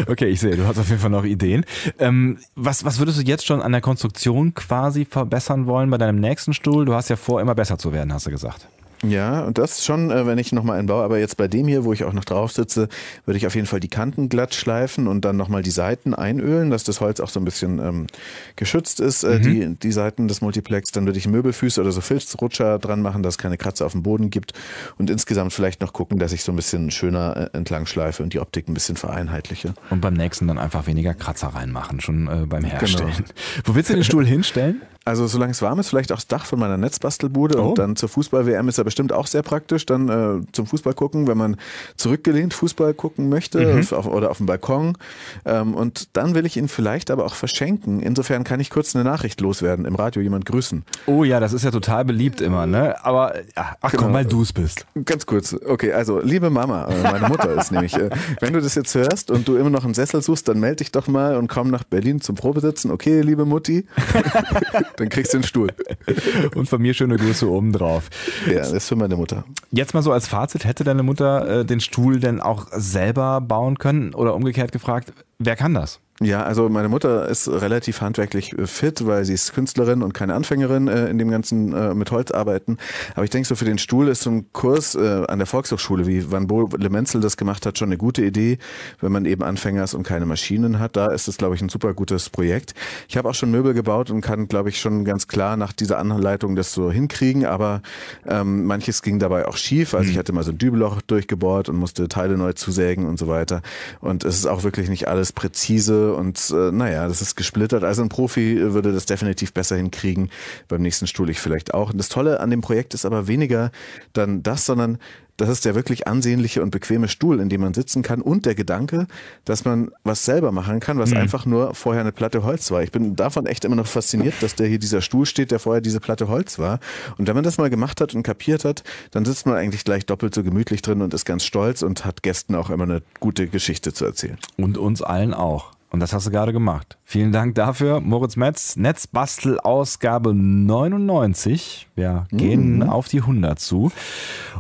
Okay, 0.08 0.28
ich 0.28 0.40
sehe, 0.40 0.56
du 0.56 0.66
hast 0.66 0.78
auf 0.78 0.90
jeden 0.90 1.00
Fall 1.02 1.10
noch 1.10 1.24
Ideen. 1.24 1.66
Ähm, 2.00 2.38
was, 2.56 2.84
was 2.86 3.00
würdest 3.00 3.20
du 3.20 3.24
jetzt 3.24 3.46
schon 3.46 3.62
an 3.62 3.72
der 3.72 3.82
Konstruktion 3.82 4.54
quasi 4.54 5.06
verbessern 5.06 5.66
wollen 5.66 5.90
bei 5.90 5.98
deinem 5.98 6.20
nächsten 6.20 6.54
Stuhl? 6.54 6.86
Du 6.86 6.94
hast 6.94 7.10
ja 7.10 7.16
vor, 7.16 7.42
immer 7.42 7.56
besser 7.56 7.78
zu 7.78 7.94
werden, 7.94 8.14
hast 8.14 8.26
du 8.28 8.32
gesagt. 8.32 8.65
Ja, 9.10 9.42
und 9.42 9.58
das 9.58 9.84
schon, 9.86 10.12
äh, 10.12 10.26
wenn 10.26 10.38
ich 10.38 10.52
nochmal 10.52 10.80
einen 10.80 10.88
baue. 10.88 11.04
Aber 11.04 11.20
jetzt 11.20 11.38
bei 11.38 11.48
dem 11.48 11.68
hier, 11.68 11.84
wo 11.84 11.94
ich 11.94 12.04
auch 12.04 12.14
noch 12.14 12.26
drauf 12.26 12.52
sitze, 12.52 12.88
würde 13.26 13.38
ich 13.38 13.48
auf 13.48 13.56
jeden 13.56 13.68
Fall 13.68 13.80
die 13.80 13.88
Kanten 13.88 14.30
glatt 14.30 14.56
schleifen 14.56 15.08
und 15.08 15.26
dann 15.26 15.38
nochmal 15.38 15.62
die 15.62 15.72
Seiten 15.72 16.14
einölen, 16.14 16.70
dass 16.70 16.84
das 16.84 17.02
Holz 17.02 17.20
auch 17.20 17.30
so 17.30 17.40
ein 17.40 17.46
bisschen 17.46 17.80
ähm, 17.80 18.08
geschützt 18.56 19.00
ist, 19.00 19.24
äh, 19.24 19.40
die, 19.40 19.76
die 19.76 19.92
Seiten 19.92 20.28
des 20.28 20.42
Multiplex. 20.42 20.92
Dann 20.92 21.06
würde 21.06 21.20
ich 21.20 21.28
Möbelfüße 21.28 21.82
oder 21.82 21.92
so 21.92 22.02
Filzrutscher 22.02 22.80
dran 22.80 23.02
machen, 23.02 23.24
dass 23.24 23.36
es 23.36 23.38
keine 23.38 23.58
Kratzer 23.58 23.86
auf 23.86 23.92
dem 23.92 24.04
Boden 24.04 24.30
gibt. 24.30 24.54
Und 24.98 25.10
insgesamt 25.10 25.54
vielleicht 25.54 25.82
noch 25.82 25.94
gucken, 25.94 26.20
dass 26.20 26.32
ich 26.32 26.44
so 26.44 26.52
ein 26.52 26.56
bisschen 26.56 26.92
schöner 26.92 27.50
äh, 27.54 27.58
entlang 27.58 27.86
schleife 27.86 28.24
und 28.24 28.34
die 28.34 28.40
Optik 28.40 28.68
ein 28.68 28.74
bisschen 28.74 28.96
vereinheitliche. 28.96 29.74
Und 29.90 30.02
beim 30.02 30.14
nächsten 30.14 30.48
dann 30.48 30.58
einfach 30.58 30.88
weniger 30.88 31.14
Kratzer 31.14 31.48
reinmachen, 31.48 32.00
schon 32.02 32.28
äh, 32.28 32.46
beim 32.46 32.64
Herstellen. 32.64 33.26
Wo 33.64 33.76
willst 33.76 33.90
du 33.90 33.94
den 33.94 34.04
Stuhl 34.04 34.26
hinstellen? 34.26 34.82
Also 35.06 35.28
solange 35.28 35.52
es 35.52 35.62
warm 35.62 35.80
ist, 35.80 35.90
vielleicht 35.90 36.12
aufs 36.12 36.26
Dach 36.28 36.46
von 36.46 36.60
meiner 36.60 36.78
Netzbastelbude 36.78 37.60
Oh. 37.62 37.70
und 37.70 37.78
dann 37.78 37.96
zur 37.96 38.10
Fußball-WM 38.10 38.68
ist 38.68 38.80
er 38.80 38.84
bestimmt 38.84 39.14
auch 39.14 39.28
sehr 39.28 39.44
praktisch, 39.44 39.86
dann 39.86 40.10
äh, 40.10 40.42
zum 40.52 40.66
Fußball 40.66 40.94
gucken, 40.96 41.28
wenn 41.28 41.38
man 41.38 41.58
zurückgelehnt 41.96 42.54
Fußball 42.56 42.94
gucken 42.96 43.30
möchte 43.30 43.80
auf, 43.92 44.08
oder 44.08 44.32
auf 44.32 44.38
dem 44.38 44.48
Balkon. 44.48 44.98
Ähm, 45.46 45.76
und 45.76 46.10
dann 46.18 46.34
will 46.34 46.46
ich 46.46 46.58
ihn 46.58 46.68
vielleicht 46.68 47.12
aber 47.12 47.26
auch 47.26 47.36
verschenken. 47.36 48.02
Insofern 48.02 48.44
kann 48.44 48.60
ich 48.60 48.70
kurz 48.72 48.96
eine 48.96 49.04
Nachricht 49.06 49.42
loswerden, 49.42 49.86
im 49.86 49.94
Radio 49.96 50.22
jemand 50.24 50.46
grüßen. 50.48 50.84
Oh 51.06 51.24
ja, 51.24 51.40
das 51.40 51.54
ist 51.54 51.64
ja 51.64 51.70
total 51.72 52.04
beliebt 52.04 52.42
immer, 52.42 52.66
ne? 52.66 52.96
Aber 53.06 53.36
ja, 53.56 53.76
ach 53.82 53.92
komm, 53.92 54.06
Genau. 54.08 54.14
weil 54.14 54.26
du 54.26 54.42
es 54.42 54.54
bist. 54.54 54.86
Ganz 55.06 55.26
kurz, 55.28 55.54
okay, 55.68 55.94
also 55.94 56.20
liebe 56.20 56.50
Mama, 56.50 56.88
äh, 56.88 57.04
meine 57.04 57.28
Mutter 57.30 57.54
ist 57.54 57.72
nämlich, 57.72 57.94
äh, 57.96 58.10
wenn 58.42 58.54
du 58.54 58.60
das 58.62 58.74
jetzt 58.74 58.96
hörst 58.96 59.30
und 59.30 59.48
du 59.48 59.56
immer 59.56 59.70
noch 59.70 59.86
einen 59.86 59.94
Sessel 59.94 60.22
suchst, 60.24 60.48
dann 60.48 60.60
melde 60.60 60.78
dich 60.78 60.92
doch 60.92 61.08
mal 61.08 61.38
und 61.38 61.48
komm 61.48 61.70
nach 61.70 61.84
Berlin 61.84 62.22
zum 62.22 62.36
Probesitzen. 62.36 62.90
Okay, 62.90 63.22
liebe 63.22 63.46
Mutti, 63.46 63.86
dann 64.98 65.10
kriegst 65.10 65.34
du 65.34 65.40
den 65.40 65.44
Stuhl. 65.44 65.70
Und 66.56 66.68
von 66.70 66.82
mir 66.82 66.94
schöne 66.94 67.18
Grüße 67.18 67.50
oben 67.50 67.72
drauf. 67.72 68.10
Ja, 68.48 68.56
das 68.56 68.72
ist 68.72 68.88
für 68.88 68.96
meine 68.96 69.16
Mutter. 69.16 69.44
Jetzt 69.72 69.94
mal 69.94 70.02
so 70.02 70.12
als 70.12 70.28
Fazit, 70.28 70.66
hätte 70.66 70.84
deine 70.84 71.04
Mutter 71.04 71.62
äh, 71.62 71.66
den 71.66 71.80
Stuhl 71.80 72.20
denn 72.20 72.40
auch 72.40 72.68
selber 72.72 73.42
bauen 73.42 73.78
können? 73.78 74.14
Oder 74.14 74.36
umgekehrt 74.36 74.72
gefragt, 74.72 75.14
wer 75.40 75.56
kann 75.56 75.74
das? 75.74 76.00
Ja, 76.22 76.44
also 76.44 76.70
meine 76.70 76.88
Mutter 76.88 77.28
ist 77.28 77.50
relativ 77.50 78.00
handwerklich 78.00 78.58
äh, 78.58 78.68
fit, 78.68 79.06
weil 79.06 79.26
sie 79.26 79.34
ist 79.34 79.54
Künstlerin 79.54 80.02
und 80.02 80.14
keine 80.14 80.34
Anfängerin 80.34 80.88
äh, 80.88 81.10
in 81.10 81.18
dem 81.18 81.30
ganzen 81.30 81.74
äh, 81.74 81.94
mit 81.94 82.10
Holz 82.10 82.32
arbeiten. 82.32 82.78
Aber 83.16 83.26
ich 83.26 83.32
denke 83.32 83.46
so 83.46 83.56
für 83.56 83.66
den 83.66 83.78
Stuhl 83.78 84.08
ist 84.08 84.22
so 84.22 84.30
ein 84.30 84.46
Kurs 84.54 84.96
äh, 84.96 85.26
an 85.28 85.40
der 85.40 85.46
Volkshochschule, 85.46 86.08
wie 86.08 86.32
Van 86.32 86.48
Bole 86.48 86.90
Menzel 86.90 87.20
das 87.20 87.36
gemacht 87.36 87.66
hat, 87.66 87.78
schon 87.78 87.90
eine 87.90 87.98
gute 87.98 88.24
Idee, 88.24 88.60
wenn 89.02 89.12
man 89.12 89.26
eben 89.26 89.44
Anfänger 89.44 89.84
ist 89.84 89.94
und 89.94 90.04
keine 90.04 90.26
Maschinen 90.26 90.80
hat. 90.80 90.96
Da 90.96 91.08
ist 91.08 91.28
es, 91.28 91.36
glaube 91.36 91.56
ich, 91.56 91.62
ein 91.62 91.68
super 91.68 91.94
gutes 91.94 92.30
Projekt. 92.30 92.76
Ich 93.10 93.18
habe 93.18 93.28
auch 93.28 93.36
schon 93.36 93.52
Möbel 93.52 93.74
gebaut 93.74 94.10
und 94.10 94.22
kann, 94.22 94.48
glaube 94.48 94.70
ich, 94.70 94.80
schon 94.80 95.04
ganz 95.04 95.28
klar 95.28 95.58
nach 95.58 95.74
dieser 95.74 95.98
Anleitung 95.98 96.56
das 96.56 96.72
so 96.72 96.90
hinkriegen, 96.90 97.46
aber 97.46 97.82
ähm, 98.26 98.64
manches 98.64 99.02
ging 99.02 99.20
dabei 99.20 99.50
auch 99.50 99.58
schief. 99.58 99.94
Also 99.94 100.12
ich 100.12 100.18
hatte 100.18 100.32
mal 100.32 100.44
so 100.44 100.52
ein 100.52 100.58
Dübelloch 100.58 101.02
durchgebohrt 101.02 101.68
und 101.68 101.76
musste 101.76 102.08
Teile 102.08 102.38
neu 102.38 102.54
zusägen 102.54 103.06
und 103.06 103.20
so 103.20 103.28
weiter. 103.28 103.62
Und 104.00 104.24
es 104.24 104.38
ist 104.38 104.46
auch 104.46 104.64
wirklich 104.64 104.88
nicht 104.88 105.10
alles 105.10 105.34
präzise 105.34 106.05
und 106.14 106.52
äh, 106.52 106.72
naja, 106.72 107.08
das 107.08 107.22
ist 107.22 107.36
gesplittert. 107.36 107.84
Also 107.84 108.02
ein 108.02 108.10
Profi 108.10 108.74
würde 108.74 108.92
das 108.92 109.06
definitiv 109.06 109.54
besser 109.54 109.76
hinkriegen. 109.78 110.30
Beim 110.68 110.82
nächsten 110.82 111.08
Stuhl 111.08 111.30
ich 111.30 111.40
vielleicht 111.40 111.74
auch. 111.74 111.92
Und 111.92 111.98
das 111.98 112.10
Tolle 112.10 112.40
an 112.40 112.50
dem 112.50 112.62
Projekt 112.62 112.94
ist 112.94 113.06
aber 113.06 113.28
weniger 113.28 113.72
dann 114.14 114.44
das, 114.44 114.66
sondern 114.66 115.00
das 115.38 115.50
ist 115.50 115.66
der 115.66 115.76
wirklich 115.76 116.08
ansehnliche 116.08 116.62
und 116.62 116.72
bequeme 116.72 117.08
Stuhl, 117.08 117.40
in 117.40 117.50
dem 117.50 117.62
man 117.62 117.74
sitzen 117.74 118.04
kann 118.04 118.22
und 118.22 118.46
der 118.46 118.56
Gedanke, 118.56 119.08
dass 119.44 119.66
man 119.66 119.92
was 120.04 120.24
selber 120.24 120.52
machen 120.52 120.80
kann, 120.80 120.98
was 120.98 121.14
einfach 121.14 121.46
nur 121.46 121.76
vorher 121.76 122.02
eine 122.02 122.12
Platte 122.14 122.44
Holz 122.44 122.72
war. 122.72 122.84
Ich 122.84 122.92
bin 122.92 123.16
davon 123.16 123.46
echt 123.46 123.66
immer 123.66 123.76
noch 123.76 123.88
fasziniert, 123.88 124.36
dass 124.42 124.56
der 124.56 124.68
hier 124.68 124.80
dieser 124.80 125.02
Stuhl 125.02 125.26
steht, 125.26 125.52
der 125.52 125.60
vorher 125.60 125.82
diese 125.82 126.00
Platte 126.00 126.30
Holz 126.30 126.58
war. 126.58 126.80
Und 127.18 127.28
wenn 127.28 127.36
man 127.36 127.44
das 127.44 127.58
mal 127.58 127.70
gemacht 127.70 128.00
hat 128.00 128.16
und 128.16 128.24
kapiert 128.24 128.64
hat, 128.64 128.84
dann 129.12 129.26
sitzt 129.26 129.46
man 129.46 129.56
eigentlich 129.56 129.84
gleich 129.84 130.06
doppelt 130.06 130.34
so 130.34 130.44
gemütlich 130.44 130.82
drin 130.82 131.02
und 131.02 131.14
ist 131.14 131.26
ganz 131.26 131.44
stolz 131.44 131.82
und 131.82 132.06
hat 132.06 132.24
Gästen 132.24 132.56
auch 132.56 132.70
immer 132.70 132.86
eine 132.86 133.02
gute 133.20 133.48
Geschichte 133.48 133.92
zu 133.92 134.06
erzählen. 134.06 134.38
Und 134.58 134.78
uns 134.78 135.02
allen 135.02 135.34
auch. 135.34 135.75
Und 135.96 136.02
das 136.02 136.12
hast 136.12 136.28
du 136.28 136.30
gerade 136.30 136.52
gemacht. 136.52 136.98
Vielen 137.06 137.32
Dank 137.32 137.56
dafür, 137.56 138.02
Moritz 138.02 138.36
Metz. 138.36 138.76
Netzbastel 138.76 139.62
Ausgabe 139.62 140.34
99. 140.34 141.88
Wir 141.96 142.26
gehen 142.32 142.84
auf 142.84 143.08
die 143.08 143.22
100 143.22 143.58
zu. 143.58 143.94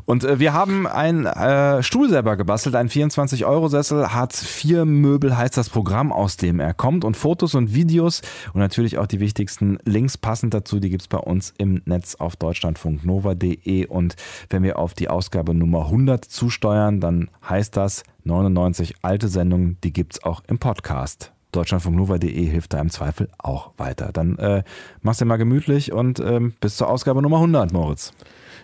Und 0.05 0.23
äh, 0.23 0.39
wir 0.39 0.53
haben 0.53 0.87
einen 0.87 1.25
äh, 1.25 1.83
Stuhl 1.83 2.09
selber 2.09 2.37
gebastelt, 2.37 2.75
einen 2.75 2.87
24-Euro-Sessel. 2.87 4.13
Hartz-IV-Möbel 4.13 5.37
heißt 5.37 5.57
das 5.57 5.69
Programm, 5.69 6.13
aus 6.13 6.37
dem 6.37 6.61
er 6.61 6.73
kommt. 6.73 7.03
Und 7.03 7.17
Fotos 7.17 7.53
und 7.53 7.73
Videos 7.73 8.21
und 8.53 8.61
natürlich 8.61 8.97
auch 8.97 9.07
die 9.07 9.19
wichtigsten 9.19 9.77
Links 9.83 10.17
passend 10.17 10.53
dazu, 10.53 10.79
die 10.79 10.89
gibt's 10.89 11.09
bei 11.09 11.17
uns 11.17 11.53
im 11.57 11.81
Netz 11.83 12.15
auf 12.15 12.37
deutschlandfunknova.de. 12.37 13.87
Und 13.87 14.15
wenn 14.49 14.63
wir 14.63 14.79
auf 14.79 14.93
die 14.93 15.09
Ausgabe 15.09 15.53
Nummer 15.53 15.87
100 15.87 16.23
zusteuern, 16.23 17.01
dann 17.01 17.29
heißt 17.49 17.75
das 17.75 18.03
99 18.25 18.95
alte 19.01 19.27
Sendungen, 19.27 19.77
die 19.83 19.93
gibt's 19.93 20.23
auch 20.23 20.43
im 20.47 20.59
Podcast. 20.59 21.31
Deutschlandfunknova.de 21.51 22.45
hilft 22.45 22.73
da 22.73 22.81
im 22.81 22.89
Zweifel 22.89 23.29
auch 23.37 23.71
weiter. 23.77 24.11
Dann 24.11 24.37
äh, 24.37 24.63
mach's 25.01 25.19
dir 25.19 25.25
mal 25.25 25.37
gemütlich 25.37 25.93
und 25.93 26.19
ähm, 26.19 26.53
bis 26.59 26.75
zur 26.75 26.89
Ausgabe 26.89 27.21
Nummer 27.21 27.37
100, 27.37 27.71
Moritz. 27.71 28.11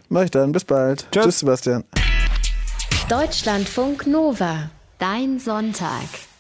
Mach 0.10 0.24
ich 0.24 0.32
dann. 0.32 0.52
Bis 0.52 0.66
bald. 0.66 1.08
Tschüss. 1.12 1.24
Tschüss 1.24 1.40
Sebastian. 1.40 1.84
Deutschlandfunk 3.08 4.08
Nova. 4.08 4.70
Dein 5.00 5.40
Sonntag. 5.40 6.31